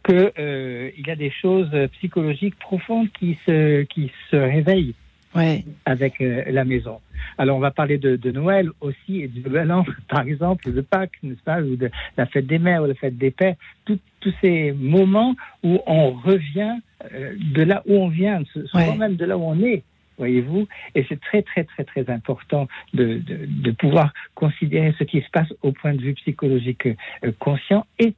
[0.03, 4.94] que euh, il y a des choses psychologiques profondes qui se qui se réveillent
[5.35, 5.64] ouais.
[5.85, 7.01] avec euh, la maison.
[7.38, 10.81] Alors, on va parler de, de, Noël aussi, et du Nouvel An, par exemple, de
[10.81, 13.99] Pâques, n'est-ce pas, ou de la fête des mères, ou la fête des pères, tous
[14.40, 16.77] ces moments où on revient
[17.12, 19.83] euh, de là où on vient, souvent même de là où on est,
[20.16, 25.20] voyez-vous, et c'est très, très, très, très important de, de, de, pouvoir considérer ce qui
[25.20, 28.14] se passe au point de vue psychologique euh, conscient et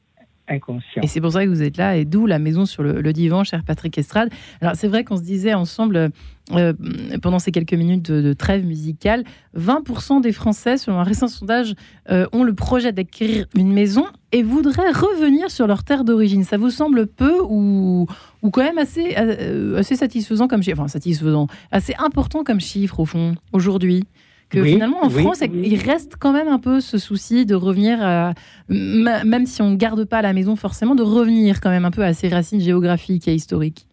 [1.02, 3.44] Et c'est pour ça que vous êtes là, et d'où la maison sur le, divan,
[3.44, 4.30] cher Patrick Estrade.
[4.60, 6.10] Alors c'est vrai qu'on se disait ensemble,
[6.52, 6.72] euh,
[7.22, 9.24] pendant ces quelques minutes de, trêve musicale,
[9.56, 11.74] 20% des Français, selon un récent sondage,
[12.10, 16.44] euh, ont le projet d'acquérir une maison et voudraient revenir sur leur terre d'origine.
[16.44, 18.06] Ça vous semble peu ou,
[18.42, 23.00] ou quand même assez, euh, assez satisfaisant comme chiffre, enfin satisfaisant, assez important comme chiffre
[23.00, 24.04] au fond, aujourd'hui?
[24.48, 28.34] Que finalement en France, il reste quand même un peu ce souci de revenir,
[28.68, 32.04] même si on ne garde pas la maison forcément, de revenir quand même un peu
[32.04, 33.86] à ses racines géographiques et historiques.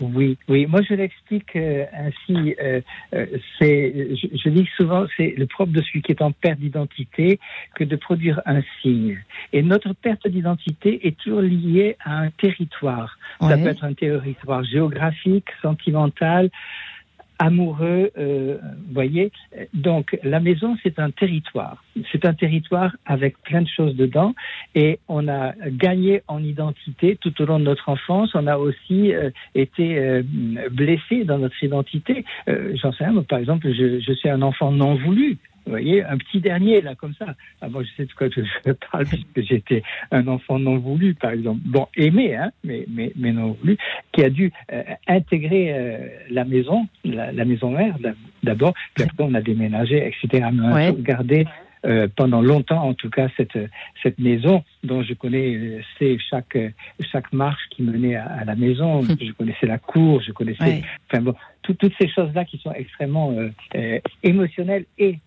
[0.00, 0.66] Oui, oui.
[0.66, 2.54] Moi, je l'explique euh, ainsi.
[2.60, 2.80] Euh,
[3.14, 3.26] euh,
[3.58, 7.40] c'est, je, je, dis souvent, c'est le propre de celui qui est en perte d'identité
[7.74, 9.18] que de produire un signe.
[9.54, 13.18] Et notre perte d'identité est toujours liée à un territoire.
[13.40, 16.50] Ça peut être un territoire géographique, sentimental,
[17.38, 18.58] amoureux, euh,
[18.92, 19.30] voyez.
[19.74, 21.82] Donc la maison, c'est un territoire.
[22.12, 24.34] C'est un territoire avec plein de choses dedans.
[24.74, 28.34] Et on a gagné en identité tout au long de notre enfance.
[28.34, 30.22] On a aussi euh, été euh,
[30.70, 32.24] blessé dans notre identité.
[32.48, 35.38] Euh, j'en sais rien, par exemple, je, je suis un enfant non voulu.
[35.66, 37.34] Vous voyez, un petit dernier, là, comme ça.
[37.60, 41.32] Ah, bon, je sais de quoi je parle, puisque j'étais un enfant non voulu, par
[41.32, 41.60] exemple.
[41.64, 43.76] Bon, aimé, hein, mais, mais, mais non voulu,
[44.12, 45.98] qui a dû euh, intégrer euh,
[46.30, 47.96] la maison, la, maison mère,
[48.44, 50.48] d'abord, puis après on a déménagé, etc.
[50.52, 51.46] Mais on a gardé
[51.84, 53.58] euh, pendant longtemps, en tout cas, cette,
[54.04, 56.58] cette maison dont je connaissais chaque,
[57.10, 59.00] chaque marche qui menait à, la maison.
[59.00, 59.16] Hum.
[59.20, 63.34] Je connaissais la cour, je connaissais, enfin bon, toutes ces choses-là qui sont extrêmement
[64.22, 65.18] émotionnelles et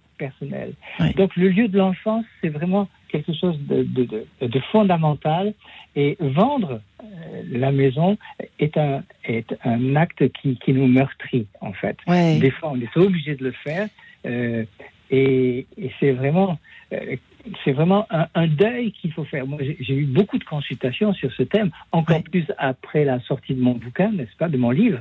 [1.16, 5.54] Donc le lieu de l'enfance, c'est vraiment quelque chose de, de, fondamental.
[5.96, 7.06] Et vendre euh,
[7.52, 8.18] la maison
[8.60, 11.98] est un, est un acte qui, qui nous meurtrit, en fait.
[12.08, 13.88] Des fois, on est obligé de le faire.
[14.26, 14.66] Euh,
[15.10, 16.60] et, et c'est vraiment
[16.94, 17.16] euh,
[17.64, 19.48] c'est vraiment un, deuil qu'il faut faire.
[19.48, 23.62] Moi, j'ai eu beaucoup de consultations sur ce thème, encore plus après la sortie de
[23.62, 25.00] mon bouquin, n'est-ce pas, de mon livre.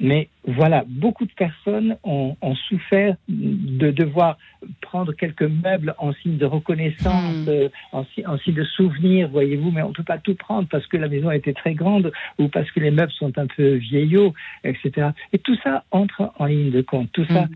[0.00, 2.36] Mais voilà, beaucoup de personnes ont,
[2.68, 4.38] souffert de devoir
[4.80, 7.48] prendre quelques meubles en signe de reconnaissance, hmm.
[7.48, 8.04] euh, en,
[8.38, 11.30] signe de souvenir, voyez-vous, mais on ne peut pas tout prendre parce que la maison
[11.30, 15.10] était très grande ou parce que les meubles sont un peu vieillots, etc.
[15.32, 17.10] Et tout ça entre en ligne de compte.
[17.12, 17.46] Tout ça.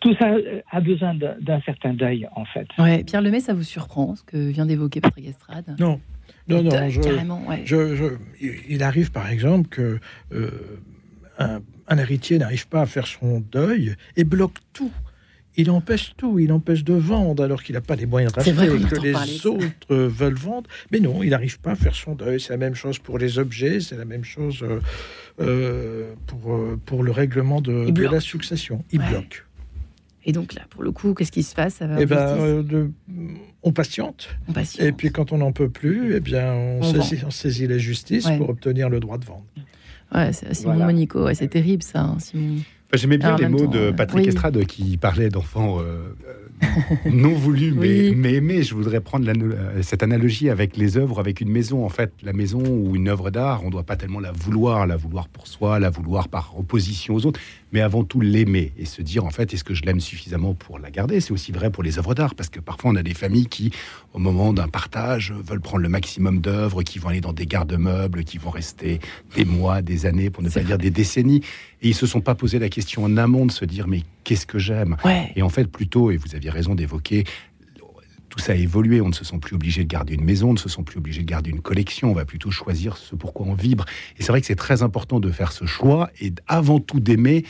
[0.00, 0.34] Tout ça
[0.70, 2.66] a besoin d'un certain deuil, en fait.
[2.78, 5.76] Ouais, Pierre Lemay, ça vous surprend, ce que vient d'évoquer Patrick Estrade?
[5.78, 6.00] Non,
[6.48, 8.16] non, non, je,
[8.68, 9.98] il arrive par exemple que
[10.32, 10.50] euh,
[11.38, 14.92] un, héritier n'arrive pas à faire son deuil et bloque tout.
[15.56, 18.88] Il empêche tout, il empêche de vendre alors qu'il n'a pas les moyens de racheter
[18.88, 20.68] que les autres veulent vendre.
[20.90, 22.40] Mais non, il n'arrive pas à faire son deuil.
[22.40, 24.80] C'est la même chose pour les objets, c'est la même chose euh,
[25.40, 28.84] euh, pour, pour le règlement de, la succession.
[28.90, 29.44] Il bloque.
[30.26, 31.80] Et donc là, pour le coup, qu'est-ce qui se passe?
[31.98, 32.90] Eh ben, de,
[33.62, 34.28] on, patiente.
[34.78, 38.88] Et puis quand on n'en peut plus, eh bien, on, saisit, la justice pour obtenir
[38.88, 39.44] le droit de vendre.
[40.14, 42.62] Ouais, c'est Simon Monico, c'est terrible ça, hein, Simon.
[42.92, 46.14] J'aimais bien les mots de Patrick Estrade qui parlait d'enfants euh,
[47.10, 48.62] non voulu, mais, mais aimé.
[48.62, 49.30] Je voudrais prendre
[49.82, 51.84] cette analogie avec les œuvres, avec une maison.
[51.84, 54.86] En fait, la maison ou une œuvre d'art, on ne doit pas tellement la vouloir,
[54.86, 57.40] la vouloir pour soi, la vouloir par opposition aux autres,
[57.74, 60.78] mais avant tout l'aimer et se dire, en fait, est-ce que je l'aime suffisamment pour
[60.78, 61.20] la garder?
[61.20, 63.72] C'est aussi vrai pour les œuvres d'art, parce que parfois on a des familles qui,
[64.12, 68.22] au moment d'un partage, veulent prendre le maximum d'œuvres, qui vont aller dans des garde-meubles,
[68.22, 69.00] qui vont rester
[69.34, 71.42] des mois, des années, pour ne pas dire des décennies.
[71.82, 74.46] Et ils se sont pas posé la question en amont de se dire, mais qu'est-ce
[74.46, 74.96] que j'aime?
[75.34, 77.24] Et en fait, plutôt, et vous aviez raison d'évoquer,
[78.34, 79.00] tout ça a évolué.
[79.00, 80.98] On ne se sent plus obligé de garder une maison, on ne se sent plus
[80.98, 82.10] obligé de garder une collection.
[82.10, 83.84] On va plutôt choisir ce pourquoi on vibre.
[84.18, 87.44] Et c'est vrai que c'est très important de faire ce choix et avant tout d'aimer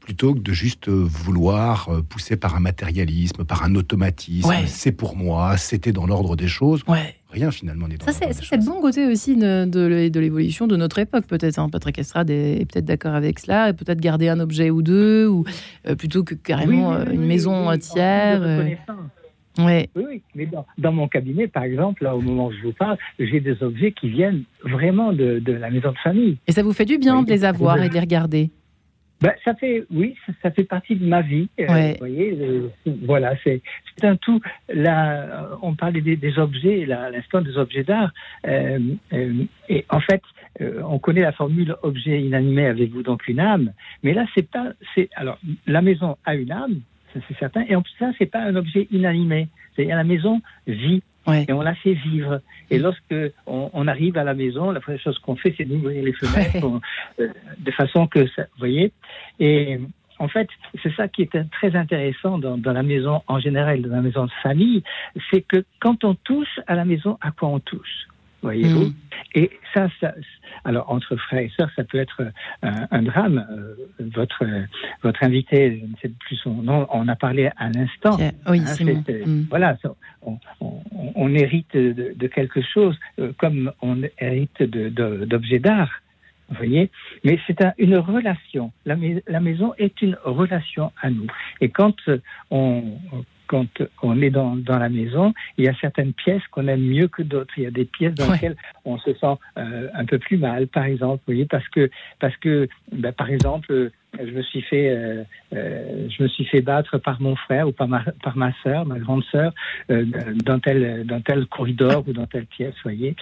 [0.00, 4.52] plutôt que de juste euh, vouloir euh, pousser par un matérialisme, par un automatisme.
[4.66, 6.82] C'est pour moi, c'était dans l'ordre des choses.
[7.30, 10.98] Rien finalement n'est dans Ça, c'est le bon côté aussi de, de, l'évolution de notre
[10.98, 11.58] époque, peut-être.
[11.58, 11.68] Hein.
[11.70, 15.44] Patrick Estrade est, peut-être d'accord avec cela, et peut-être garder un objet ou deux, ou
[15.86, 18.42] euh, plutôt que carrément une maison entière.
[19.58, 19.88] Oui.
[19.96, 23.40] oui, mais dans, mon cabinet, par exemple, là, au moment où je vous parle, j'ai
[23.40, 26.38] des objets qui viennent vraiment de, de, la maison de famille.
[26.46, 28.50] Et ça vous fait du bien de les avoir et de les regarder?
[29.20, 31.48] Ben, ça fait, oui, ça, fait partie de ma vie.
[31.58, 32.68] Euh, vous voyez, euh,
[33.04, 33.60] voilà, c'est
[34.02, 34.40] un tout.
[34.68, 38.12] Là, on parlait des, objets, là, à l'instant des objets d'art.
[38.46, 38.78] Euh,
[39.68, 40.22] et en fait,
[40.60, 43.72] on connaît la formule objet inanimé avez-vous donc une âme?
[44.04, 44.72] Mais là, c'est pas.
[44.94, 46.80] C'est alors la maison a une âme,
[47.14, 47.64] c'est certain.
[47.68, 49.48] Et en plus, ça, c'est pas un objet inanimé.
[49.74, 51.02] C'est-à-dire la maison vit
[51.48, 52.40] et on la fait vivre.
[52.70, 53.14] Et lorsque
[53.46, 56.80] on, arrive à la maison, la première chose qu'on fait, c'est d'ouvrir les fenêtres
[57.20, 58.92] euh, de façon que ça, vous voyez.
[59.38, 59.78] Et
[60.18, 60.48] en fait,
[60.82, 64.24] c'est ça qui est très intéressant dans, dans, la maison en général, dans la maison
[64.24, 64.82] de famille,
[65.30, 68.08] c'est que quand on touche à la maison, à quoi on touche?
[68.42, 68.86] Voyez-vous.
[68.86, 68.94] Mm.
[69.34, 70.14] Et ça, ça,
[70.64, 72.22] alors entre frères et sœurs, ça peut être
[72.62, 73.46] un, drame.
[73.50, 73.74] Euh,
[74.14, 74.44] votre
[75.02, 78.16] votre invité, je ne sais plus son nom, on a parlé à l'instant.
[78.48, 78.74] Oui, hein,
[79.08, 79.46] euh, mm.
[79.50, 79.76] Voilà,
[80.22, 80.38] on,
[81.14, 85.90] on, hérite de, quelque chose, euh, comme on hérite d'objets d'art.
[86.48, 86.90] Vous voyez
[87.24, 88.72] Mais c'est une relation.
[88.86, 88.96] La,
[89.26, 91.26] la, maison est une relation à nous.
[91.60, 91.96] Et quand
[92.50, 92.98] on,
[93.48, 93.66] quand
[94.02, 97.22] on est dans, dans, la maison, il y a certaines pièces qu'on aime mieux que
[97.22, 97.52] d'autres.
[97.56, 100.68] Il y a des pièces dans lesquelles on se sent euh, un peu plus mal,
[100.68, 104.88] par exemple, vous voyez, parce que, parce que ben, par exemple, je me suis fait,
[104.88, 105.22] euh,
[105.54, 108.86] euh, je me suis fait battre par mon frère ou par ma, par ma sœur,
[108.86, 109.52] ma grande sœur,
[109.90, 110.04] euh,
[110.44, 113.14] dans tel, dans tel corridor ou dans telle pièce, voyez.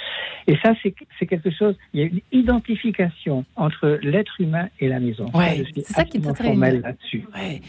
[0.46, 1.74] Et ça, c'est quelque chose.
[1.92, 5.26] Il y a une identification entre l'être humain et la maison.
[5.34, 7.24] Ouais, c'est ça qui est très là-dessus.
[7.34, 7.60] Ouais.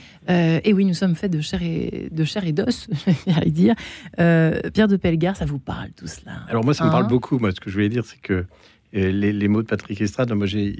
[0.63, 2.87] et oui, nous sommes faits de chair et de chair et d'os,
[3.27, 3.75] j'allais dire.
[4.15, 6.33] Pierre de Pelgar, ça vous parle tout cela?
[6.49, 7.07] Alors moi, ça me parle hein?
[7.07, 7.39] beaucoup.
[7.39, 8.45] Moi, ce que je voulais dire, c'est que
[8.93, 10.75] les, les, mots de Patrick Estrade, moi, j'ai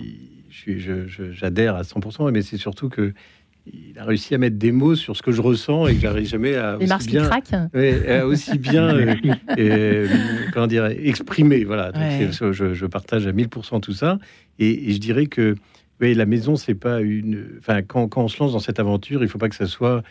[1.32, 3.14] j'adhère à 100%, mais c'est surtout que
[3.74, 6.28] il a réussi à mettre des mots sur ce que je ressens et que j'arrive
[6.28, 7.30] jamais à aussi bien,
[8.24, 9.16] aussi bien euh,
[9.58, 10.08] euh,
[10.54, 11.64] comment dire, exprimer.
[11.64, 14.20] Voilà, je, partage à 1000% tout ça.
[14.60, 15.56] Et, je dirais que
[16.00, 17.46] la maison, c'est pas une.
[17.60, 19.98] Enfin, quand, quand, on se lance dans cette aventure, il faut pas que ça soit
[19.98, 20.02] euh,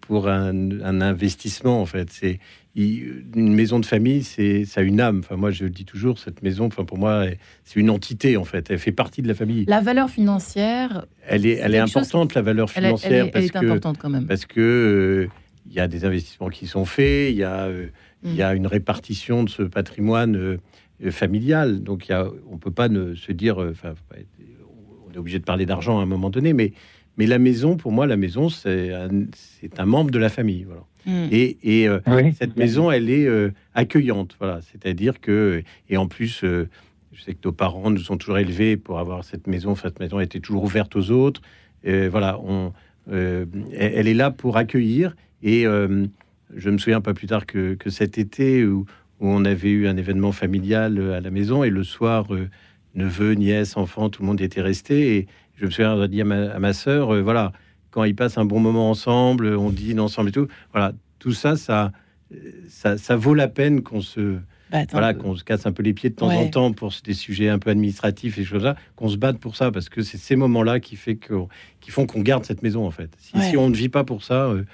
[0.00, 1.80] pour un, un investissement.
[1.80, 2.40] En fait, c'est
[2.76, 5.20] une maison de famille, c'est ça a une âme.
[5.20, 7.24] Enfin, moi, je le dis toujours, cette maison, enfin, pour moi,
[7.64, 8.70] c'est une entité en fait.
[8.70, 9.64] Elle fait partie de la famille.
[9.66, 12.34] La valeur financière, elle est, elle est importante.
[12.34, 14.26] La valeur financière, elle est, parce importante quand même.
[14.26, 15.28] Parce que euh,
[15.66, 17.86] il y a des investissements qui sont faits, il y a, euh,
[18.24, 18.56] il y a mm.
[18.58, 21.82] une répartition de ce patrimoine euh, familial.
[21.82, 23.94] Donc, il y a, on peut pas ne, se dire, enfin,
[25.08, 26.72] on est obligé de parler d'argent à un moment donné, mais
[27.16, 29.08] mais la maison, pour moi, la maison, c'est un,
[29.78, 30.64] un, membre de la famille.
[30.64, 30.82] Voilà.
[31.06, 31.28] Hmm.
[31.30, 32.00] Et, et euh,
[32.36, 34.36] cette maison, elle est euh, accueillante.
[34.38, 34.60] Voilà.
[34.60, 36.68] C'est-à-dire que, et en plus, euh,
[37.12, 39.74] je sais que nos parents nous ont toujours élevés pour avoir cette maison.
[39.74, 41.40] Cette maison était toujours ouverte aux autres.
[41.84, 42.72] voilà, on,
[43.10, 45.16] elle est là pour accueillir.
[45.42, 48.84] Et je me souviens pas plus tard que, que cet été où,
[49.20, 52.26] où, on avait eu un événement familial à la maison et le soir,
[52.94, 55.16] neveu, nièce, enfant, tout le monde était resté.
[55.16, 57.52] Et, je me souviens dit à ma, à ma sœur, euh, voilà,
[57.90, 61.56] quand ils passent un bon moment ensemble, on dîne ensemble et tout, voilà, tout ça,
[61.56, 61.92] ça,
[62.68, 64.38] ça, ça vaut la peine qu'on se,
[64.70, 67.14] bah, voilà, qu'on se casse un peu les pieds de temps en temps pour des
[67.14, 70.18] sujets un peu administratifs et choses là, qu'on se batte pour ça, parce que c'est
[70.18, 71.34] ces moments-là qui, fait que,
[71.80, 73.10] qui font qu'on garde cette maison, en fait.
[73.18, 74.64] Si, si on ne vit pas pour ça, euh,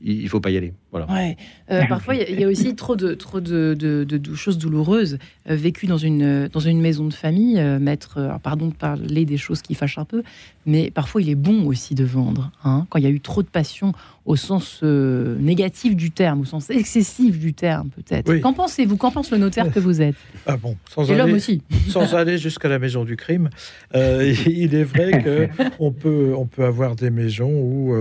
[0.00, 0.74] il faut pas y aller.
[0.90, 1.06] Voilà.
[1.10, 1.36] Ouais.
[1.70, 5.86] Euh, parfois, il y, a aussi trop de, trop de, de, choses douloureuses euh, vécues
[5.86, 7.58] dans une, dans une maison de famille.
[7.58, 10.22] Euh, mettre, pardon de parler des choses qui fâchent un peu,
[10.66, 12.50] mais parfois il est bon aussi de vendre.
[12.64, 13.92] Hein, quand il y a eu trop de passion
[14.26, 18.32] au sens négatif du terme, au sens excessif du terme, peut-être.
[18.40, 18.96] Qu'en pensez-vous?
[18.96, 20.16] Qu'en pense le notaire que vous êtes?
[20.46, 21.62] Ah bon, sans Et l'homme aussi.
[21.88, 23.48] sans aller jusqu'à la maison du crime,
[23.94, 25.48] il est vrai que
[25.78, 27.94] on peut, on peut avoir des maisons où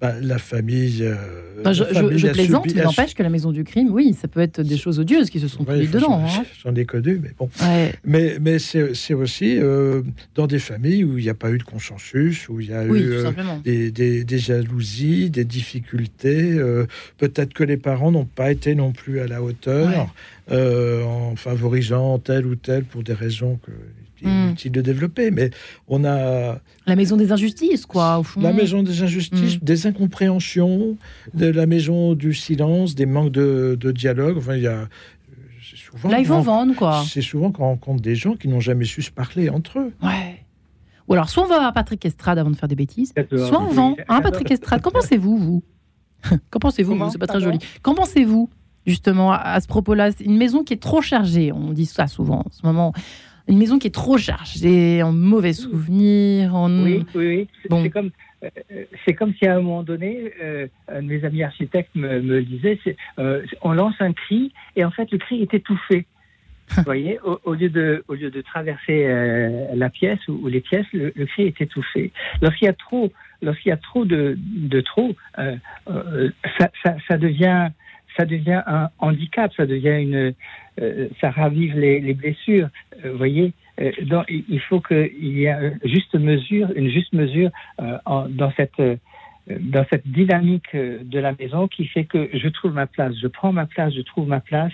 [0.00, 1.04] bah, la famille.
[1.64, 4.76] je, je, plaisante, mais n'empêche que la maison du crime, oui, ça peut être des
[4.76, 6.24] choses odieuses qui se sont produites dedans.
[6.24, 6.44] Hein.
[6.62, 7.48] J'en ai connu, mais bon.
[8.04, 10.02] Mais, mais c'est aussi euh,
[10.34, 12.84] dans des familles où il n'y a pas eu de consensus, où il y a
[12.84, 13.30] eu euh,
[13.64, 16.52] des, des, jalousies, des difficultés.
[16.52, 16.86] Euh,
[17.18, 20.12] peut-être que les parents n'ont pas été non plus à la hauteur
[20.50, 23.72] en favorisant tel ou tel pour des raisons que.
[24.28, 25.50] Inutile de développer, mais
[25.88, 26.58] on a...
[26.86, 28.40] La maison des injustices, quoi, au fond.
[28.40, 29.64] La maison des injustices, hmm.
[29.64, 30.96] des incompréhensions,
[31.34, 34.38] de la maison du silence, des manques de, dialogue.
[34.38, 34.88] Enfin, il y a...
[35.74, 37.04] Souvent, Là, ils vont vendre, quoi.
[37.06, 39.92] C'est souvent qu'on rencontre des gens qui n'ont jamais su se parler entre eux.
[40.02, 40.42] Ouais.
[41.08, 43.68] Ou alors, soit on va voir Patrick Estrade avant de faire des bêtises, soit on
[43.68, 43.96] vend.
[44.08, 45.62] Hein, Patrick Estrade Qu'en pensez-vous, vous
[46.50, 47.58] Qu'en pensez-vous C'est pas très joli.
[47.82, 48.48] Qu'en pensez-vous,
[48.86, 50.10] justement, à, ce propos-là?
[50.20, 52.92] Une maison qui est trop chargée, on dit ça souvent en ce moment
[53.48, 56.54] une maison qui est trop chargée, en mauvais souvenirs.
[56.54, 56.70] En...
[56.84, 57.80] Oui, oui, oui.
[57.82, 58.10] C'est comme,
[58.44, 58.48] euh,
[59.04, 62.42] c'est comme si à un moment donné, euh, un de mes amis architectes me, me
[62.42, 62.78] disait
[63.18, 66.06] euh, on lance un cri et en fait le cri est étouffé.
[66.76, 69.06] Vous voyez, au, lieu de, au lieu de traverser
[69.74, 72.12] la pièce ou, les pièces, le, cri est étouffé.
[72.40, 77.68] Lorsqu'il y a trop, lorsqu'il y a trop de, de trop, ça, ça, ça, devient,
[78.16, 80.34] ça devient un handicap, ça devient une,
[80.80, 82.68] euh, ça ravive les, les blessures.
[83.04, 83.90] Euh, vous voyez, euh,
[84.28, 88.82] il faut qu'il y ait une juste mesure, une juste mesure dans cette
[89.48, 93.52] dans cette dynamique de la maison qui fait que je trouve ma place, je prends
[93.52, 94.72] ma place, je trouve ma place.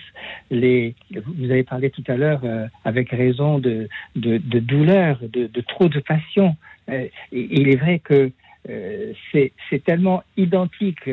[0.51, 2.41] Vous avez parlé tout à l'heure
[2.85, 6.55] avec raison de, de, de douleur, de, trop de passion.
[7.31, 8.31] il est vrai que
[8.69, 11.09] euh, c'est tellement identique,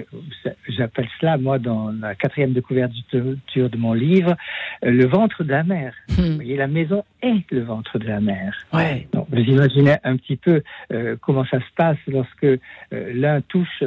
[0.68, 4.36] j'appelle cela, moi, dans la quatrième de couverture de mon livre,
[4.84, 5.94] euh, le ventre de la mer.
[6.10, 6.22] Hmm.
[6.22, 8.54] Vous voyez, la maison est le ventre de la mer.
[8.72, 9.08] Ouais.
[9.12, 12.46] Donc, vous imaginez un petit peu euh, comment ça se passe lorsque
[12.92, 13.82] l'un touche,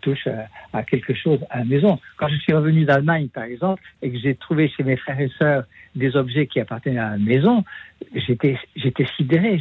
[0.00, 0.28] touche
[0.72, 1.98] à, quelque chose à la maison.
[2.16, 5.30] Quand je suis revenu d'Allemagne, par exemple, et que j'ai trouvé chez mes frères et
[5.38, 7.64] sœurs des objets qui appartenaient à la maison,
[8.14, 9.60] j'étais, j'étais sidéré.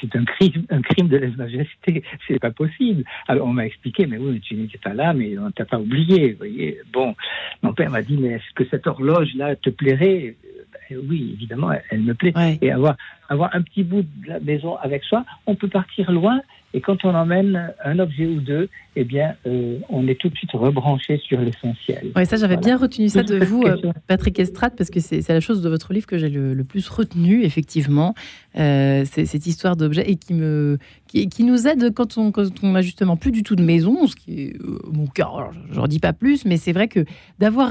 [0.00, 2.02] C'est un crime, un crime de lèse-majesté.
[2.28, 3.04] C'est pas possible.
[3.28, 6.32] Alors, on m'a expliqué, mais oui, tu n'étais pas là, mais on t'a pas oublié.
[6.32, 6.78] Vous voyez.
[6.92, 7.14] Bon,
[7.62, 10.36] mon père m'a dit, mais est-ce que cette horloge-là te plairait?
[10.90, 12.32] Ben oui, évidemment, elle, me plaît.
[12.60, 12.96] Et avoir,
[13.28, 16.40] avoir un petit bout de la maison avec soi, on peut partir loin
[16.74, 20.36] et quand on emmène un objet ou deux, eh bien, euh, on est tout de
[20.36, 22.12] suite rebranché sur l'essentiel.
[22.16, 25.40] Oui, ça, j'avais bien retenu ça de vous, euh, Patrick Estrade, parce que c'est la
[25.40, 28.14] chose de votre livre que j'ai le, plus retenu, effectivement.
[28.58, 30.78] Euh, cette histoire d'objet et qui me
[31.12, 34.40] qui, nous aide quand on quand on justement plus du tout de maison, ce qui
[34.40, 34.56] est
[34.90, 35.28] mon cas.
[35.70, 37.04] Je n'en dis pas plus, mais c'est vrai que
[37.38, 37.70] d'avoir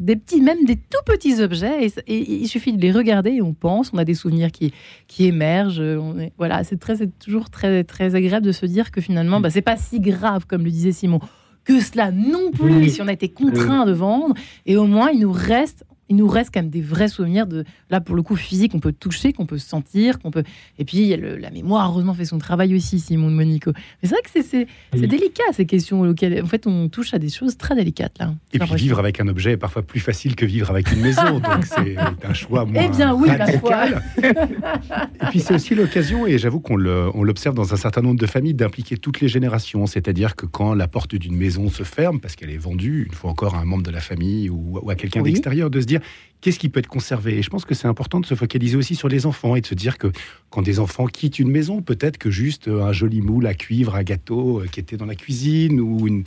[0.00, 3.52] des petits, même des tout petits objets, et, il suffit de les regarder et on
[3.52, 4.72] pense, on a des souvenirs qui
[5.06, 5.80] qui émergent.
[5.80, 9.40] On est, voilà, c'est très, c'est toujours très très agréable de se dire que finalement,
[9.40, 11.20] bah, c'est pas si grave, comme le disait Simon,
[11.64, 14.34] que cela non plus, si on a été contraint de vendre.
[14.64, 17.64] Et au moins, il nous reste il nous reste quand même des vrais souvenirs de
[17.90, 20.44] là pour le coup physique qu'on peut toucher, qu'on peut sentir, qu'on peut
[20.78, 23.72] et puis la mémoire heureusement fait son travail aussi Simon de Monico.
[23.74, 27.28] Mais c'est vrai que c'est délicat ces questions auxquelles en fait on touche à des
[27.28, 28.34] choses très délicates là.
[28.52, 31.38] Et puis vivre avec un objet est parfois plus facile que vivre avec une maison
[31.40, 34.02] donc c'est un choix moins Eh bien oui, radical.
[34.22, 38.54] et puis c'est aussi l'occasion et j'avoue qu'on l'observe dans un certain nombre de familles
[38.54, 42.50] d'impliquer toutes les générations, c'est-à-dire que quand la porte d'une maison se ferme parce qu'elle
[42.50, 45.70] est vendue une fois encore à un membre de la famille ou, à quelqu'un d'extérieur
[45.70, 45.97] de se dire
[46.40, 47.38] qu'est-ce qui peut être conservé?
[47.38, 49.66] Et je pense que c'est important de se focaliser aussi sur les enfants et de
[49.66, 50.08] se dire que
[50.50, 54.02] quand des enfants quittent une maison, peut-être que juste un joli moule à cuivre, un
[54.02, 56.24] gâteau qui était dans la cuisine ou une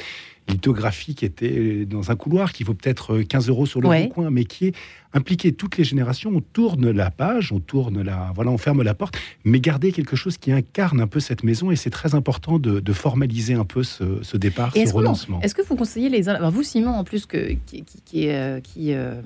[0.50, 4.30] lithographie qui était dans un couloir qui vaut peut-être 15 euros sur le bon coin,
[4.30, 4.76] mais qui est
[5.14, 6.32] impliqué toutes les générations.
[6.34, 10.16] On tourne la page, on tourne la, voilà, on ferme la porte, mais garder quelque
[10.16, 11.72] chose qui incarne un peu cette maison.
[11.72, 15.40] Et c'est très important de, formaliser un peu ce, départ, ce renoncement.
[15.42, 19.22] Est-ce que vous conseillez les, vous Simon en plus que qui, qui, qui, euh, euh,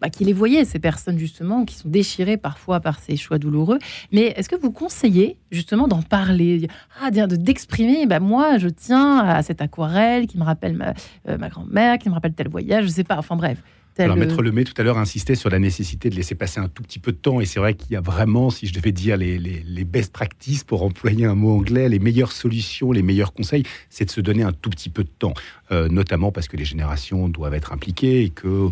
[0.00, 3.78] bah, qui les voyait, ces personnes justement, qui sont déchirées parfois par ces choix douloureux.
[4.12, 6.68] Mais est-ce que vous conseillez justement d'en parler,
[7.00, 10.94] ah, d'exprimer, bah, moi je tiens à cette aquarelle qui me rappelle ma,
[11.28, 13.58] euh, ma grand-mère, qui me rappelle tel voyage, je sais pas, enfin bref.
[14.02, 16.82] Alors, Maître Lemay, tout à l'heure, insistait sur la nécessité de laisser passer un tout
[16.82, 17.40] petit peu de temps.
[17.40, 20.64] Et c'est vrai qu'il y a vraiment, si je devais dire les, les, best practices,
[20.64, 24.42] pour employer un mot anglais, les meilleures solutions, les meilleurs conseils, c'est de se donner
[24.42, 25.34] un tout petit peu de temps.
[25.70, 28.68] Euh, notamment parce que les générations doivent être impliquées et que euh,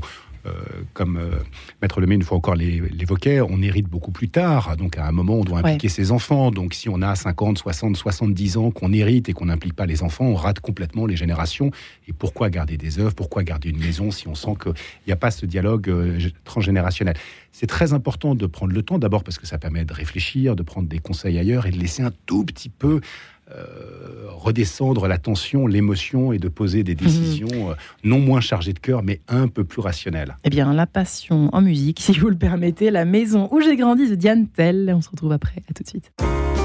[0.93, 1.39] comme euh,
[1.81, 4.77] Maître Lemay une fois encore l'évoquait, on hérite beaucoup plus tard.
[4.77, 6.51] Donc à un moment, on doit impliquer ses enfants.
[6.51, 10.03] Donc si on a 50, 60, 70 ans, qu'on hérite et qu'on n'implique pas les
[10.03, 11.71] enfants, on rate complètement les générations.
[12.09, 13.15] Et pourquoi garder des œuvres?
[13.15, 14.73] Pourquoi garder une maison si on sent qu'il
[15.07, 17.17] n'y a pas ce dialogue euh, transgénérationnel?
[17.53, 20.63] C'est très important de prendre le temps, d'abord parce que ça permet de réfléchir, de
[20.63, 23.01] prendre des conseils ailleurs et de laisser un tout petit peu
[23.55, 26.99] euh, redescendre la tension, l'émotion et de poser des mhm.
[26.99, 27.75] décisions euh,
[28.05, 30.37] non moins chargées de cœur, mais un peu plus rationnelles.
[30.45, 34.09] Eh bien, la passion en musique, si vous le permettez, la maison où j'ai grandi
[34.09, 34.93] de Diane Tell.
[34.97, 35.63] On se retrouve après.
[35.71, 36.13] À tout de suite.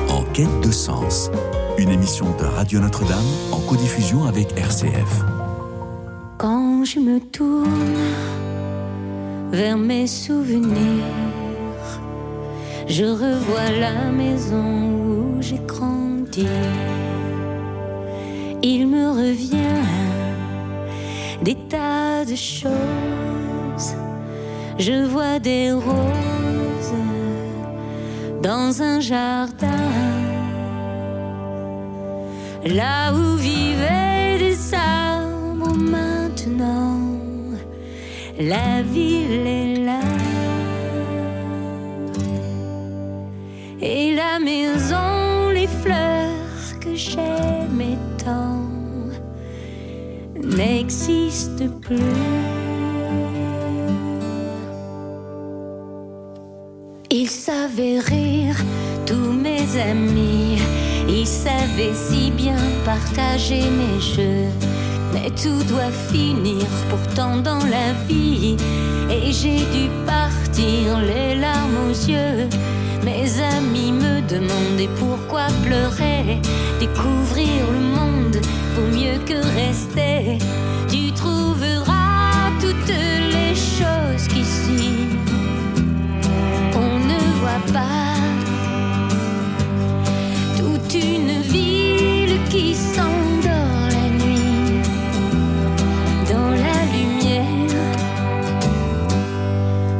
[0.09, 1.29] En quête de sens,
[1.77, 5.23] une émission de Radio Notre-Dame en codiffusion avec RCF.
[6.37, 7.95] Quand je me tourne
[9.51, 11.03] vers mes souvenirs,
[12.87, 15.06] je revois la maison où
[15.47, 16.45] j'ai grandi
[18.63, 19.85] il me revient
[21.41, 23.95] des tas de choses.
[24.77, 27.01] Je vois des roses
[28.41, 29.91] dans un jardin,
[32.65, 36.99] là où vivaient des arbres maintenant.
[38.39, 40.01] La ville est là.
[43.81, 45.16] Et la maison,
[45.67, 46.37] les fleurs
[46.95, 48.65] j'aimais tant
[50.35, 51.97] n'existe plus.
[57.09, 58.55] Ils savaient rire,
[59.05, 60.57] tous mes amis.
[61.07, 64.49] Ils savaient si bien partager mes jeux.
[65.13, 68.57] Mais tout doit finir pourtant dans la vie.
[69.09, 72.47] Et j'ai dû partir les larmes aux yeux.
[73.07, 76.41] Mes amis me demandaient pourquoi pleurer.
[76.77, 78.37] Découvrir le monde
[78.75, 80.39] vaut mieux que rester.
[80.89, 82.93] Tu trouveras toutes
[83.35, 85.07] les choses qu'ici
[86.75, 88.19] on ne voit pas.
[90.57, 94.81] Toute une ville qui s'endort la nuit
[96.29, 97.71] dans la lumière.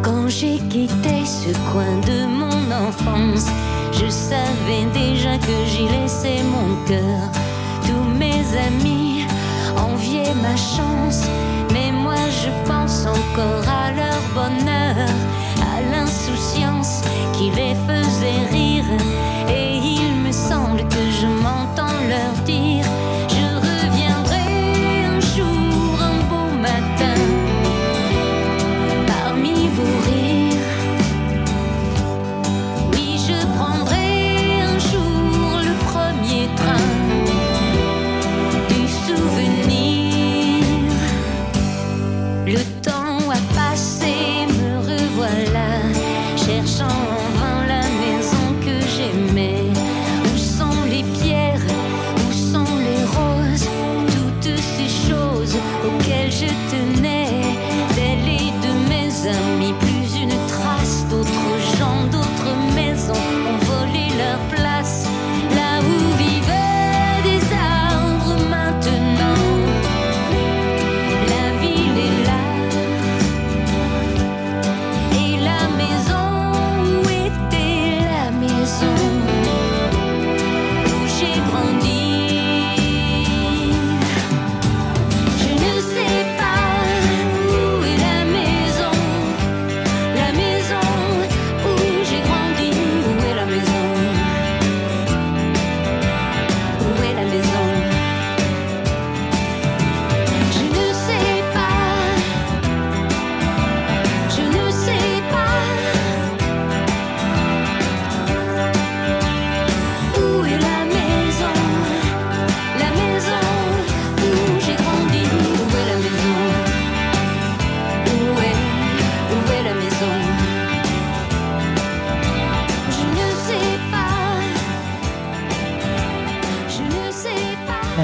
[0.01, 2.17] Quand j'ai quitté ce coin de
[3.91, 7.29] je savais déjà que j'y laissais mon cœur.
[7.85, 9.25] Tous mes amis
[9.77, 11.23] enviaient ma chance,
[11.73, 15.07] mais moi je pense encore à leur bonheur,
[15.61, 17.01] à l'insouciance
[17.33, 18.85] qui les faisait rire.
[19.49, 21.06] Et il me semble que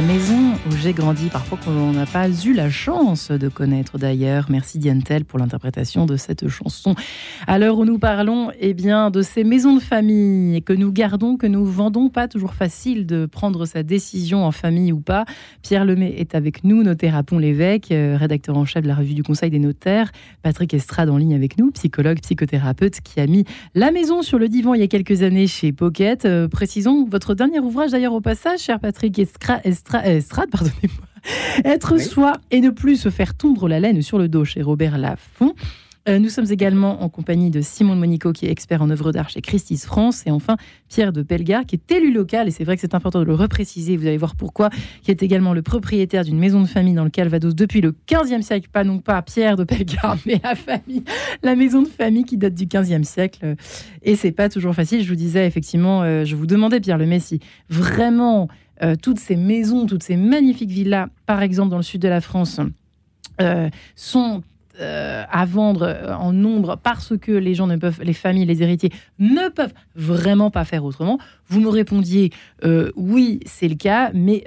[0.07, 4.47] maison où j'ai grandi, parfois qu'on n'a pas eu la chance de connaître d'ailleurs.
[4.49, 6.95] Merci Diane Tell pour l'interprétation de cette chanson.
[7.47, 11.37] À l'heure où nous parlons eh bien, de ces maisons de famille que nous gardons,
[11.37, 15.25] que nous vendons, pas toujours facile de prendre sa décision en famille ou pas.
[15.61, 19.13] Pierre Lemay est avec nous, notaire à Pont-l'Évêque, euh, rédacteur en chef de la revue
[19.13, 20.11] du Conseil des notaires.
[20.41, 24.49] Patrick Estrade en ligne avec nous, psychologue, psychothérapeute, qui a mis la maison sur le
[24.49, 26.25] divan il y a quelques années chez Pocket.
[26.25, 29.61] Euh, précisons votre dernier ouvrage d'ailleurs au passage, cher Patrick Estrade,
[30.01, 31.07] pardonnez-moi.
[31.63, 34.97] Être soi et ne plus se faire tondre la laine sur le dos chez Robert
[34.97, 35.53] Laffont.
[36.09, 39.13] Euh, nous sommes également en compagnie de Simon de Monico, qui est expert en œuvre
[39.13, 40.57] d'art chez Christie's France, et enfin
[40.89, 43.33] Pierre de Pelgard, qui est élu local, et c'est vrai que c'est important de le
[43.33, 44.69] repréciser, vous allez voir pourquoi,
[45.01, 48.41] qui est également le propriétaire d'une maison de famille dans le Calvados depuis le 15e
[48.41, 51.05] siècle, pas non pas Pierre de Pelgard, mais la famille,
[51.41, 53.55] la maison de famille qui date du 15e siècle.
[54.01, 57.05] Et c'est pas toujours facile, je vous disais effectivement, euh, je vous demandais, Pierre Le
[57.05, 57.39] Messi,
[57.69, 58.49] vraiment
[58.81, 62.21] euh, toutes ces maisons, toutes ces magnifiques villas, par exemple dans le sud de la
[62.21, 62.59] France,
[63.95, 64.43] sont
[64.81, 68.63] euh, à vendre euh, en nombre parce que les gens ne peuvent, les familles, les
[68.63, 71.19] héritiers ne peuvent vraiment pas faire autrement.
[71.47, 72.31] Vous me répondiez
[72.65, 74.45] euh, oui, c'est le cas, mais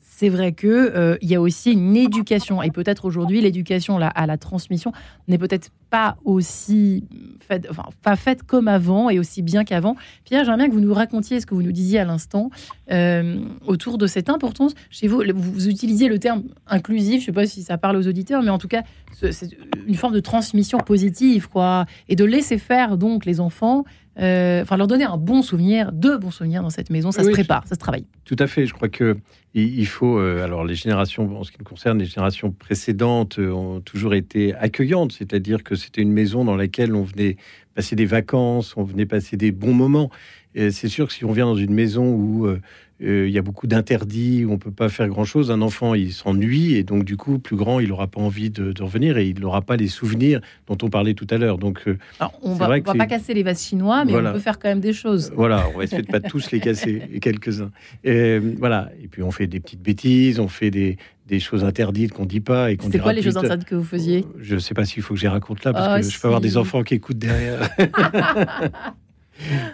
[0.00, 4.92] c'est vrai que y a aussi une éducation et peut-être aujourd'hui l'éducation à la transmission
[5.26, 7.04] n'est peut-être pas aussi
[7.46, 9.94] faite, enfin, pas faite comme avant et aussi bien qu'avant.
[10.24, 12.50] Pierre, j'aimerais bien que vous nous racontiez ce que vous nous disiez à l'instant
[12.90, 14.74] euh, autour de cette importance.
[14.90, 18.08] Chez vous, vous utilisiez le terme inclusif, je ne sais pas si ça parle aux
[18.08, 18.82] auditeurs, mais en tout cas,
[19.12, 19.50] c'est
[19.86, 23.84] une forme de transmission positive, quoi, et de laisser faire donc les enfants.
[24.20, 27.30] Euh, enfin, leur donner un bon souvenir, deux bons souvenirs dans cette maison, ça se
[27.30, 28.06] prépare, ça se travaille.
[28.24, 28.66] Tout à fait.
[28.66, 29.16] Je crois que
[29.54, 30.18] il faut.
[30.18, 34.54] Euh, alors, les générations, en ce qui nous concerne, les générations précédentes ont toujours été
[34.54, 37.36] accueillantes, c'est-à-dire que c'était une maison dans laquelle on venait
[37.74, 40.10] passer des vacances, on venait passer des bons moments.
[40.54, 42.60] C'est sûr que si on vient dans une maison où euh,
[43.02, 46.12] euh, il y a beaucoup d'interdits, où on peut pas faire grand-chose, un enfant, il
[46.12, 49.40] s'ennuie, et donc du coup, plus grand, il n'aura pas envie de, revenir, et il
[49.40, 51.58] n'aura pas les souvenirs dont on parlait tout à l'heure.
[51.58, 51.98] Donc, euh,
[52.42, 54.92] on va, va pas casser les vases chinois, mais on peut faire quand même des
[54.92, 55.32] choses.
[55.34, 57.72] Voilà, on va essayer de pas tous les casser, quelques-uns.
[58.04, 62.26] voilà, et puis on fait des petites bêtises, on fait des, des choses interdites qu'on
[62.26, 64.84] dit pas et qu'on C'est quoi les choses interdites que vous faisiez Je sais pas
[64.84, 66.94] s'il faut que j'y raconte là parce oh, que je peux avoir des enfants qui
[66.94, 67.68] écoutent derrière.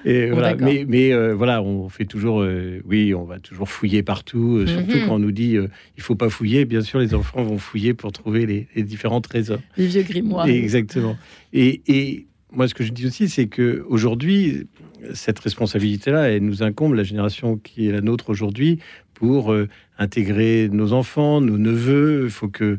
[0.04, 4.02] et voilà, mais, mais euh, voilà, on fait toujours, euh, oui, on va toujours fouiller
[4.02, 5.06] partout, euh, surtout mhm.
[5.06, 5.56] quand on nous dit
[5.96, 6.64] il faut pas fouiller.
[6.64, 9.60] Bien sûr, les enfants vont fouiller pour trouver les, différents trésors.
[9.76, 10.46] Les vieux grimoires.
[10.46, 11.16] exactement.
[11.52, 14.66] Et, et, moi, ce que je dis aussi, c'est que aujourd'hui,
[15.14, 18.80] cette responsabilité-là, elle nous incombe, la génération qui est la nôtre aujourd'hui,
[19.20, 19.68] pour euh,
[20.00, 22.24] intégrer nos enfants, nos neveux.
[22.24, 22.78] Il faut que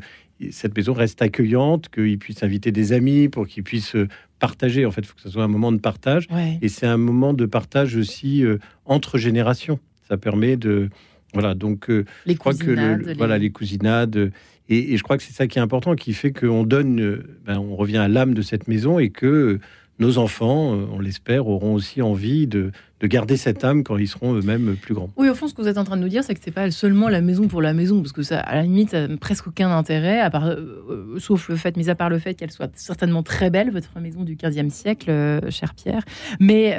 [0.50, 4.08] cette maison reste accueillante, qu'ils puissent inviter des amis pour qu'ils puissent euh,
[4.38, 4.84] partager.
[4.84, 6.26] En fait, il faut que ce soit un moment de partage.
[6.60, 9.78] Et c'est un moment de partage aussi euh, entre générations.
[10.08, 10.90] Ça permet de...
[11.32, 13.14] Voilà, donc les je crois que les...
[13.14, 14.30] voilà les cousinades
[14.68, 17.74] et, je crois que c'est ça qui est important, qui fait qu'on donne, ben, on
[17.74, 19.58] revient à l'âme de cette maison et que
[20.02, 22.72] nos enfants, on l'espère, auront aussi envie de,
[23.02, 25.10] de garder cette âme quand ils seront eux-mêmes plus grands.
[25.16, 26.52] Oui, au fond, ce que vous êtes en train de nous dire, c'est que c'est
[26.52, 29.48] pas seulement la maison pour la maison, parce que ça, à la limite, n'a presque
[29.48, 32.52] aucun intérêt, à part, euh, euh, sauf le fait, mis à part le fait qu'elle
[32.52, 36.02] soit certainement très belle, votre maison du 15e siècle, euh, cher Pierre.
[36.38, 36.78] Mais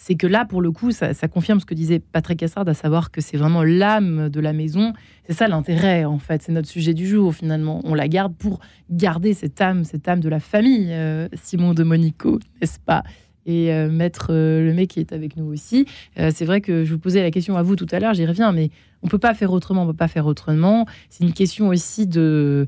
[0.00, 3.10] c'est que là, pour le coup, ça, confirme ce que disait Patrick Cassard, à savoir
[3.10, 4.92] que c'est vraiment l'âme de la maison.
[5.26, 6.40] C'est ça l'intérêt, en fait.
[6.42, 7.80] C'est notre sujet du jour, finalement.
[7.82, 10.94] On la garde pour garder cette âme, cette âme de la famille,
[11.34, 13.02] Simon de Monico, n'est-ce pas?
[13.48, 15.86] Et euh, Maître euh, le mec qui est avec nous aussi.
[16.18, 18.26] Euh, c'est vrai que je vous posais la question à vous tout à l'heure, j'y
[18.26, 18.70] reviens, mais
[19.02, 20.86] on peut pas faire autrement, on peut pas faire autrement.
[21.08, 22.66] C'est une question aussi de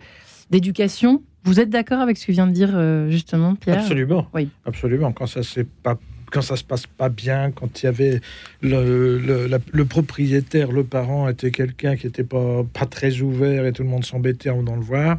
[0.49, 1.23] d'éducation.
[1.45, 3.79] Vous êtes d'accord avec ce que vient de dire justement Pierre?
[3.79, 4.27] Absolument.
[4.35, 4.49] Oui.
[4.65, 5.13] Absolument.
[5.13, 5.99] Quand ça c'est pas
[6.31, 8.21] quand ça se passe pas bien, quand il y avait
[8.63, 13.83] le, le, propriétaire, le parent était quelqu'un qui était pas, pas très ouvert et tout
[13.83, 15.19] le monde s'embêtait en venant le voir,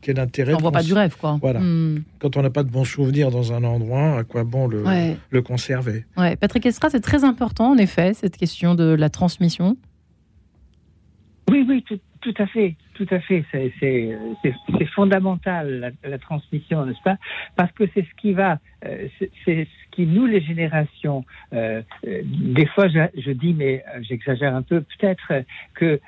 [0.00, 1.38] quel intérêt On voit pas du rêve, quoi.
[1.40, 1.60] Voilà.
[1.60, 2.02] Hmm.
[2.18, 4.84] Quand on n'a pas de bons souvenirs dans un endroit, à quoi bon le,
[5.30, 6.04] le conserver?
[6.16, 6.36] Ouais.
[6.36, 9.76] Patrick Estra, c'est très important, en effet, cette question de la transmission.
[11.50, 11.98] Oui, oui, tout,
[12.36, 13.44] à fait, tout à fait.
[13.52, 17.16] C'est fondamental la, transmission, n'est-ce pas?
[17.56, 19.08] Parce que c'est ce qui va, euh,
[19.44, 21.24] c'est ce qui nous les générations.
[21.52, 26.00] Euh, euh, des fois, je, je dis, mais j'exagère un peu, peut-être que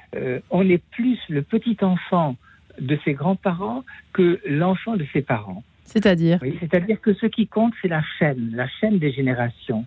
[0.51, 2.37] on est plus le petit enfant
[2.81, 5.63] de ses grands-parents que l'enfant de ses parents.
[5.85, 6.39] C'est-à-dire?
[6.41, 9.85] Oui, C'est-à-dire que ce qui compte, c'est la chaîne, la chaîne des générations.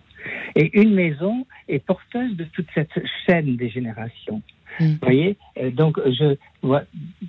[0.54, 2.92] Et une maison est porteuse de toute cette
[3.26, 4.42] chaîne des générations.
[4.78, 4.92] Hmm.
[4.92, 5.36] Vous voyez
[5.72, 6.36] Donc, je,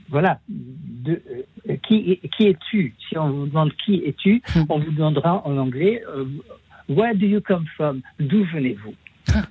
[0.10, 0.40] voilà.
[0.48, 1.22] De,
[1.70, 4.64] euh, qui, qui es-tu Si on vous demande qui es-tu, hmm.
[4.70, 6.26] on vous demandera en anglais euh,
[6.88, 8.02] Where do you come from?
[8.20, 8.94] D'où venez-vous?
[9.34, 9.44] Ah.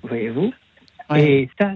[1.17, 1.75] Et ça,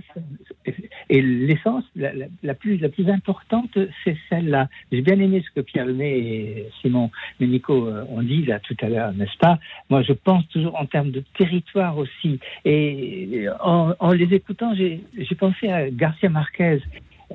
[1.11, 4.69] et l'essence la, plus la plus importante, c'est celle-là.
[4.91, 8.77] J'ai bien aimé ce que Pierre Lemay et Simon Ménico euh, ont dit là tout
[8.81, 9.59] à l'heure, n'est-ce pas?
[9.91, 12.41] Moi, je pense toujours en termes de territoire aussi.
[12.65, 15.03] Et en, en les écoutant, j'ai
[15.39, 16.79] pensé à Garcia Marquez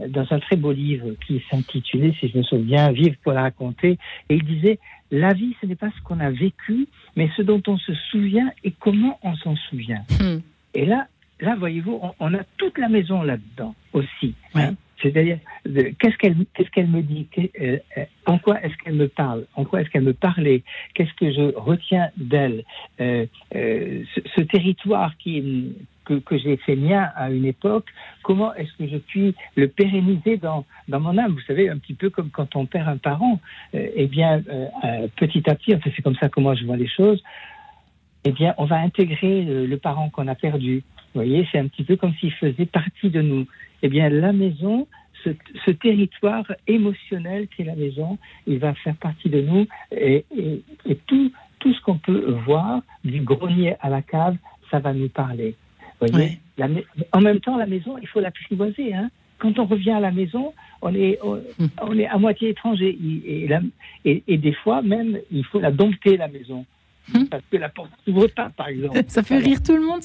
[0.07, 3.97] dans un très beau livre qui s'intitulait, si je me souviens, Vivre pour la raconter.
[4.29, 4.79] Et il disait,
[5.11, 8.51] la vie, ce n'est pas ce qu'on a vécu, mais ce dont on se souvient
[8.63, 10.03] et comment on s'en souvient.
[10.19, 10.39] Hmm.
[10.73, 11.07] Et là,
[11.43, 14.33] là, voyez-vous, on, a toute la maison là-dedans aussi.
[14.55, 14.73] Hein.
[15.01, 15.39] C'est-à-dire,
[15.99, 17.27] qu'est-ce qu'elle qu'est-ce qu'elle me dit?
[17.37, 19.45] Euh, euh, En quoi est-ce qu'elle me parle?
[19.55, 20.63] En quoi est-ce qu'elle me parlait?
[20.93, 22.63] Qu'est-ce que je retiens d'elle?
[23.01, 25.75] Euh, ce, territoire qui,
[26.05, 27.87] que, que j'ai fait mien à une époque,
[28.21, 31.33] comment est-ce que je puis le pérenniser dans, dans mon âme?
[31.33, 33.41] Vous savez, un petit peu comme quand on perd un parent,
[33.73, 34.41] eh bien,
[35.17, 37.21] petit à petit, enfin, c'est comme ça que moi je vois les choses,
[38.25, 40.83] eh bien, on va intégrer le parent qu'on a perdu.
[41.13, 43.45] Vous voyez, c'est un petit peu comme s'il faisait partie de nous.
[43.81, 44.87] Eh bien, la maison,
[45.23, 48.17] ce, territoire émotionnel qui est la maison,
[48.47, 50.25] il va faire partie de nous et,
[51.07, 54.37] tout, tout ce qu'on peut voir, du grenier à la cave,
[54.71, 55.55] ça va nous parler.
[55.99, 56.39] Vous voyez
[57.11, 58.93] En même temps, la maison, il faut l'apprivoiser.
[58.93, 59.09] Hein
[59.43, 61.99] quand on revient à la maison, on est, on, hmm.
[61.99, 62.97] est à moitié étranger.
[63.27, 63.49] Et,
[64.05, 66.65] et, et, des fois, même, il faut la dompter, la maison.
[67.11, 67.25] Hmm.
[67.25, 69.01] Parce que la porte s'ouvre pas, par exemple.
[69.07, 70.01] Ça fait rire tout le monde.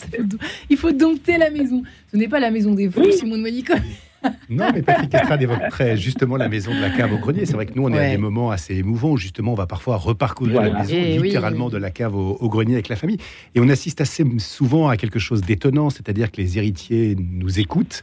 [0.69, 1.83] Il faut dompter la maison.
[2.11, 3.75] Ce n'est pas la maison des fous, Simon de Monaco.
[4.51, 7.47] non, mais Patrick Estrade évoquerait justement la maison de la cave au grenier.
[7.47, 9.67] C'est vrai que nous, on est à des moments assez émouvants où justement on va
[9.67, 13.19] parfois reparcourir la maison, eh littéralement de la cave au, au, grenier avec la famille.
[13.55, 18.03] Et on assiste assez souvent à quelque chose d'étonnant, c'est-à-dire que les héritiers nous écoutent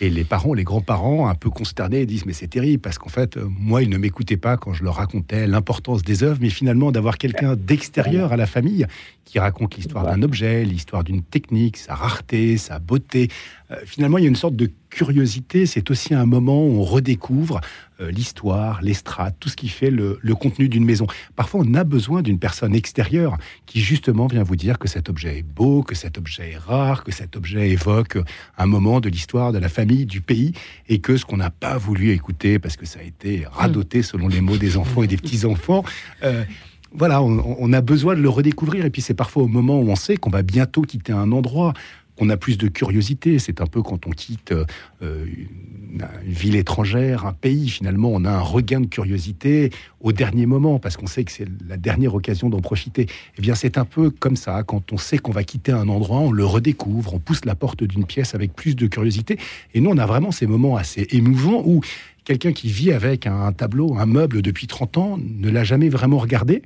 [0.00, 3.36] et les parents, les grands-parents, un peu consternés, disent mais c'est terrible parce qu'en fait,
[3.36, 6.92] euh, moi, ils ne m'écoutaient pas quand je leur racontais l'importance des œuvres, mais finalement
[6.92, 8.86] d'avoir quelqu'un d'extérieur à la famille
[9.24, 13.28] qui raconte l'histoire d'un objet, l'histoire d'une technique, sa rareté, sa beauté.
[13.70, 15.66] Euh, finalement, il y a une sorte de curiosité.
[15.66, 17.60] C'est aussi un moment où on redécouvre
[18.00, 21.06] euh, l'histoire, l'estrade, tout ce qui fait le, contenu d'une maison.
[21.34, 25.38] Parfois, on a besoin d'une personne extérieure qui justement vient vous dire que cet objet
[25.38, 28.18] est beau, que cet objet est rare, que cet objet évoque
[28.58, 30.52] un moment de l'histoire de la famille, du pays,
[30.88, 34.28] et que ce qu'on n'a pas voulu écouter parce que ça a été radoté selon
[34.28, 35.84] les mots des enfants et des petits-enfants.
[36.22, 36.44] Euh,
[36.92, 38.84] voilà, on, a besoin de le redécouvrir.
[38.86, 41.74] Et puis c'est parfois au moment où on sait qu'on va bientôt quitter un endroit,
[42.16, 43.38] qu'on a plus de curiosité.
[43.38, 44.64] C'est un peu quand on quitte euh,
[45.02, 50.78] une, ville étrangère, un pays, finalement, on a un regain de curiosité au dernier moment,
[50.78, 53.06] parce qu'on sait que c'est la dernière occasion d'en profiter.
[53.38, 54.62] Eh bien, c'est un peu comme ça.
[54.62, 57.84] Quand on sait qu'on va quitter un endroit, on le redécouvre, on pousse la porte
[57.84, 59.38] d'une pièce avec plus de curiosité.
[59.74, 61.80] Et nous, on a vraiment ces moments assez émouvants où
[62.24, 66.18] quelqu'un qui vit avec un tableau, un meuble depuis 30 ans, ne l'a jamais vraiment
[66.18, 66.62] regardé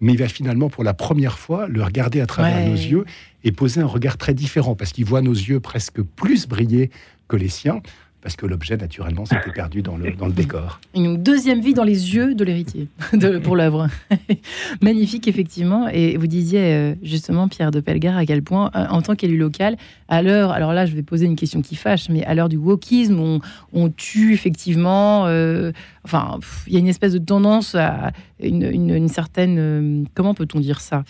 [0.00, 3.04] mais il va finalement pour la première fois le regarder à travers nos yeux
[3.44, 6.90] et poser un regard très différent parce qu'il voit nos yeux presque plus briller
[7.28, 7.80] que les siens
[8.26, 10.80] parce que l'objet, naturellement, s'était perdu dans le, décor.
[10.96, 12.88] Une deuxième vie dans les yeux de l'héritier
[13.44, 13.86] pour l'œuvre.
[14.82, 15.86] Magnifique, effectivement.
[15.86, 19.38] Et vous disiez euh, justement, Pierre de Pelgar, à quel point, euh, en tant qu'élu
[19.38, 19.76] local,
[20.08, 22.56] à l'heure, alors là, je vais poser une question qui fâche, mais à l'heure du
[22.56, 23.38] wokisme,
[23.72, 25.28] on, tue effectivement.
[25.28, 25.70] Euh,
[26.04, 28.10] enfin, il y a une espèce de tendance à
[28.40, 30.04] une, certaine.
[30.14, 31.04] comment peut-on dire ça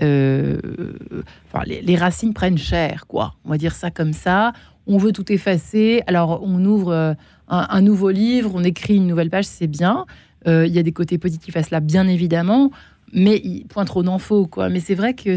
[0.00, 3.34] les, les, racines prennent cher, quoi.
[3.44, 4.54] On va dire ça comme ça
[4.86, 6.02] on veut tout effacer.
[6.06, 7.14] Alors, on ouvre euh,
[7.48, 10.06] un, nouveau livre, on écrit une nouvelle page, c'est bien.
[10.46, 12.70] Euh, il y a des côtés positifs à cela, bien évidemment,
[13.12, 14.68] mais point trop d'infos, quoi.
[14.68, 15.36] Mais c'est vrai que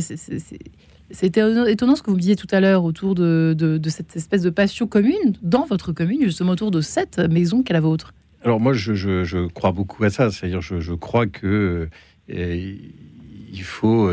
[1.12, 4.50] c'était étonnant ce que vous me disiez tout à l'heure autour de, cette espèce de
[4.50, 8.14] passion commune dans votre commune, justement autour de cette maison qu'est la vôtre.
[8.44, 10.32] Alors moi, je, crois beaucoup à ça.
[10.32, 11.88] C'est-à-dire, je, crois que
[12.32, 12.76] euh,
[13.54, 14.12] il faut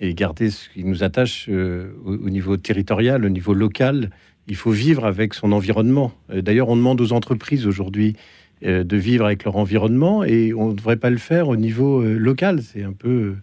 [0.00, 4.10] garder ce qui nous attache au, niveau territorial, au niveau local,
[4.48, 6.12] il faut vivre avec son environnement.
[6.30, 8.16] Euh, d'ailleurs, on demande aux entreprises aujourd'hui
[8.64, 12.00] euh, de vivre avec leur environnement et on ne devrait pas le faire au niveau
[12.00, 12.60] euh, local.
[12.62, 13.34] C'est un peu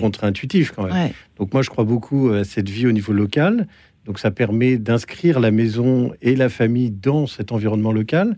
[0.00, 1.10] contre-intuitif quand même.
[1.38, 3.68] Donc moi, je crois beaucoup à cette vie au niveau local.
[4.04, 8.36] Donc ça permet d'inscrire la maison et la famille dans cet environnement local.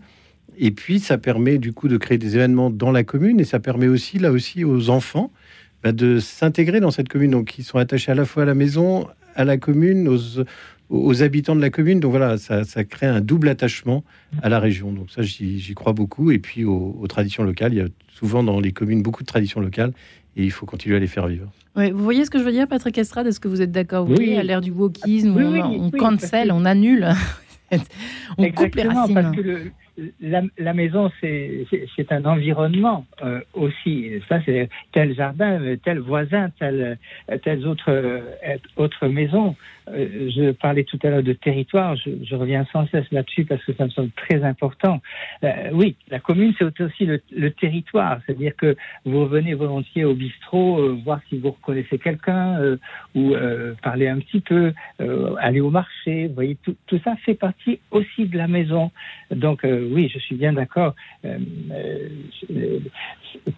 [0.57, 3.59] Et puis ça permet du coup de créer des événements dans la commune et ça
[3.59, 5.31] permet aussi là aussi aux enfants
[5.83, 7.31] bah, de s'intégrer dans cette commune.
[7.31, 10.43] Donc ils sont attachés à la fois à la maison, à la commune, aux,
[10.93, 11.99] aux habitants de la commune.
[11.99, 14.03] Donc voilà, ça, crée un double attachement
[14.41, 14.91] à la région.
[14.91, 16.31] Donc ça, j'y crois beaucoup.
[16.31, 19.59] Et puis aux, traditions locales, il y a souvent dans les communes beaucoup de traditions
[19.59, 19.91] locales
[20.35, 21.51] et il faut continuer à les faire vivre.
[21.75, 23.27] vous voyez ce que je veux dire, Patrick Estrade?
[23.27, 24.07] Est-ce que vous êtes d'accord?
[24.07, 27.09] Oui, à l'ère du wokisme, on, cancel, on annule,
[28.37, 29.71] on coupe les racines.
[30.21, 34.21] La, maison, c'est un environnement euh, aussi.
[34.27, 36.97] Ça, c'est tel jardin, tel voisin, tel,
[37.43, 38.21] telle autre,
[38.77, 39.55] autre maison.
[39.89, 43.73] Euh, je parlais tout à l'heure de territoire, je, reviens sans cesse là-dessus parce que
[43.73, 45.01] ça me semble très important.
[45.43, 48.75] Euh, oui, la commune, c'est aussi le, territoire, c'est-à-dire que
[49.05, 52.77] vous revenez volontiers au bistrot, euh, voir si vous reconnaissez quelqu'un,
[53.15, 53.35] ou
[53.81, 54.73] parler un petit peu,
[55.39, 58.91] aller au marché, vous voyez, tout, tout, ça fait partie aussi de la maison.
[59.31, 60.95] Donc oui, je suis bien d'accord.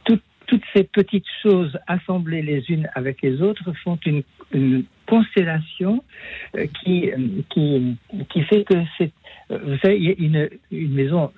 [0.05, 4.23] tout toutes ces petites choses assemblées les unes avec les autres font une,
[5.07, 6.03] constellation
[6.55, 9.11] euh, qui, euh, fait que c'est.
[9.51, 11.31] Euh, vous savez, il y a une, maison,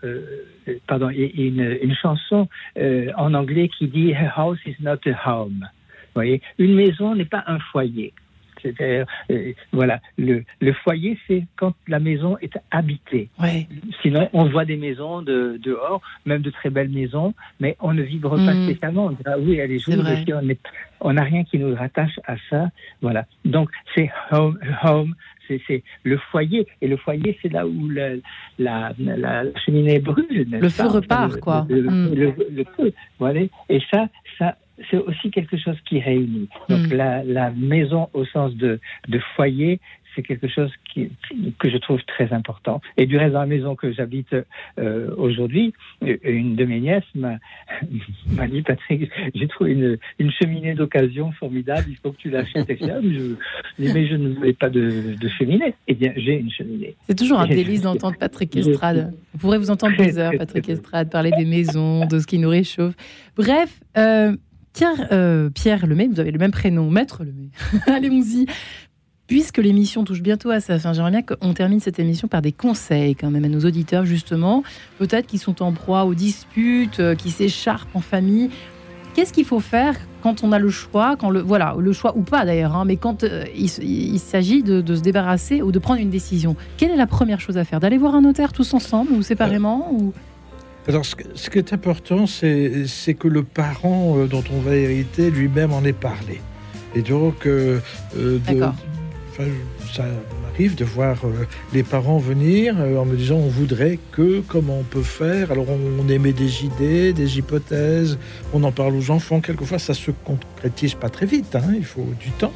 [0.87, 5.67] pardon, une chanson en anglais qui dit A house is not a home.
[6.07, 8.13] Vous voyez, une maison n'est pas un foyer.
[8.61, 13.29] C'est-à-dire, euh, voilà, le, le foyer, c'est quand la maison est habitée.
[14.01, 18.01] Sinon, on voit des maisons de, dehors, même de très belles maisons, mais on ne
[18.01, 18.63] vibre pas mm.
[18.69, 19.05] spécialement.
[19.05, 20.25] On dira, oui, elle est jolie,
[20.99, 22.69] on n'a rien qui nous rattache à ça.
[23.01, 23.25] Voilà.
[23.45, 25.13] Donc, c'est home, home
[25.67, 26.67] c'est le foyer.
[26.81, 28.15] Et le foyer, c'est là où la,
[28.57, 30.47] la, cheminée brûle.
[30.49, 31.63] Le feu repart, quoi.
[31.69, 32.13] Mm.
[32.13, 33.41] Le, feu, voilà.
[33.69, 34.57] Et ça, ça,
[34.89, 36.49] c'est aussi quelque chose qui réunit.
[36.69, 36.93] Donc hmm.
[36.93, 39.79] la, la, maison au sens de, de foyer,
[40.17, 41.09] c'est quelque chose qui,
[41.59, 42.81] que je trouve très important.
[42.97, 44.35] Et du reste, dans la maison que j'habite
[44.79, 47.37] euh, aujourd'hui, une de mes nièces m'a
[48.47, 52.69] dit Patrick, j'ai trouvé une, une cheminée d'occasion formidable, il faut que tu l'achètes.
[52.69, 53.35] Et je,
[53.77, 55.75] mais je ne voulais pas de, de cheminée.
[55.87, 56.95] Eh bien, j'ai une cheminée.
[57.07, 59.13] C'est toujours un délice d'entendre Patrick Estrade.
[59.33, 62.49] Vous pourrez vous entendre des heures, Patrick Estrade, parler des maisons, de ce qui nous
[62.49, 62.95] réchauffe.
[63.35, 64.35] Bref, euh,
[64.77, 67.49] Pierre, euh, Pierre Lemay, vous avez le même prénom, Maître Lemay.
[67.87, 68.45] Allez-y.
[69.25, 72.51] Puisque l'émission touche bientôt à sa fin, j'aimerais bien qu'on termine cette émission par des
[72.51, 74.61] conseils quand même à nos auditeurs, justement,
[74.99, 78.51] peut-être qui sont en proie aux disputes, euh, qui s'écharpent en famille.
[79.15, 82.21] Qu'est-ce qu'il faut faire quand on a le choix, quand le voilà, le choix ou
[82.21, 86.01] pas d'ailleurs, hein, mais quand euh, il, s'agit de, de, se débarrasser ou de prendre
[86.01, 86.55] une décision?
[86.77, 87.79] Quelle est la première chose à faire?
[87.79, 90.13] D'aller voir un notaire tous ensemble ou séparément ou?
[90.87, 95.73] Alors, ce, qui est important, c'est que le parent euh, dont on va hériter lui-même
[95.73, 96.39] en ait parlé.
[96.95, 97.79] Et donc, euh,
[98.17, 98.39] euh
[99.93, 100.03] ça
[100.41, 104.83] m'arrive de voir euh, les parents venir en me disant on voudrait que, comment on
[104.83, 105.51] peut faire?
[105.51, 108.17] Alors, on, émet des idées, des hypothèses,
[108.53, 109.41] on en parle aux enfants.
[109.41, 112.53] Quelquefois, ça se concrétise pas très vite, hein, il faut du temps.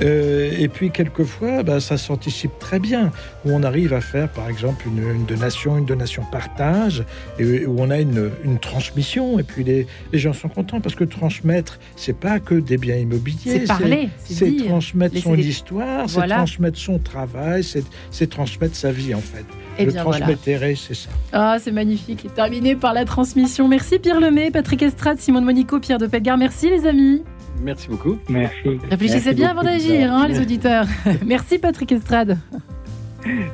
[0.00, 3.10] Euh, et puis quelquefois, bah, ça s'anticipe très bien,
[3.44, 7.04] où on arrive à faire par exemple une, donation, une donation partage,
[7.38, 8.30] et où on a une,
[8.60, 12.96] transmission, et puis les, gens sont contents, parce que transmettre, c'est pas que des biens
[12.96, 17.64] immobiliers, c'est parler, c'est transmettre son histoire, c'est transmettre son travail,
[18.10, 19.44] c'est transmettre sa vie en fait.
[19.78, 21.08] Et eh le transmettre, c'est ça.
[21.32, 22.26] Ah, c'est magnifique.
[22.34, 23.66] terminé par la transmission.
[23.68, 26.36] Merci Pierre Lemay, Patrick Estrade, Simone Monico, Pierre de Pelgare.
[26.36, 27.22] Merci les amis.
[27.60, 28.18] Merci beaucoup.
[28.28, 28.80] Merci.
[28.90, 30.86] Réfléchissez bien avant d'agir, hein, les auditeurs.
[31.26, 32.38] Merci Patrick Estrade.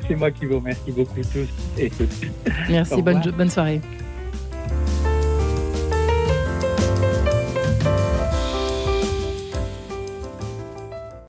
[0.07, 1.91] C'est moi qui vous remercie beaucoup tous et
[2.71, 3.81] Merci, bonne, bonne soirée.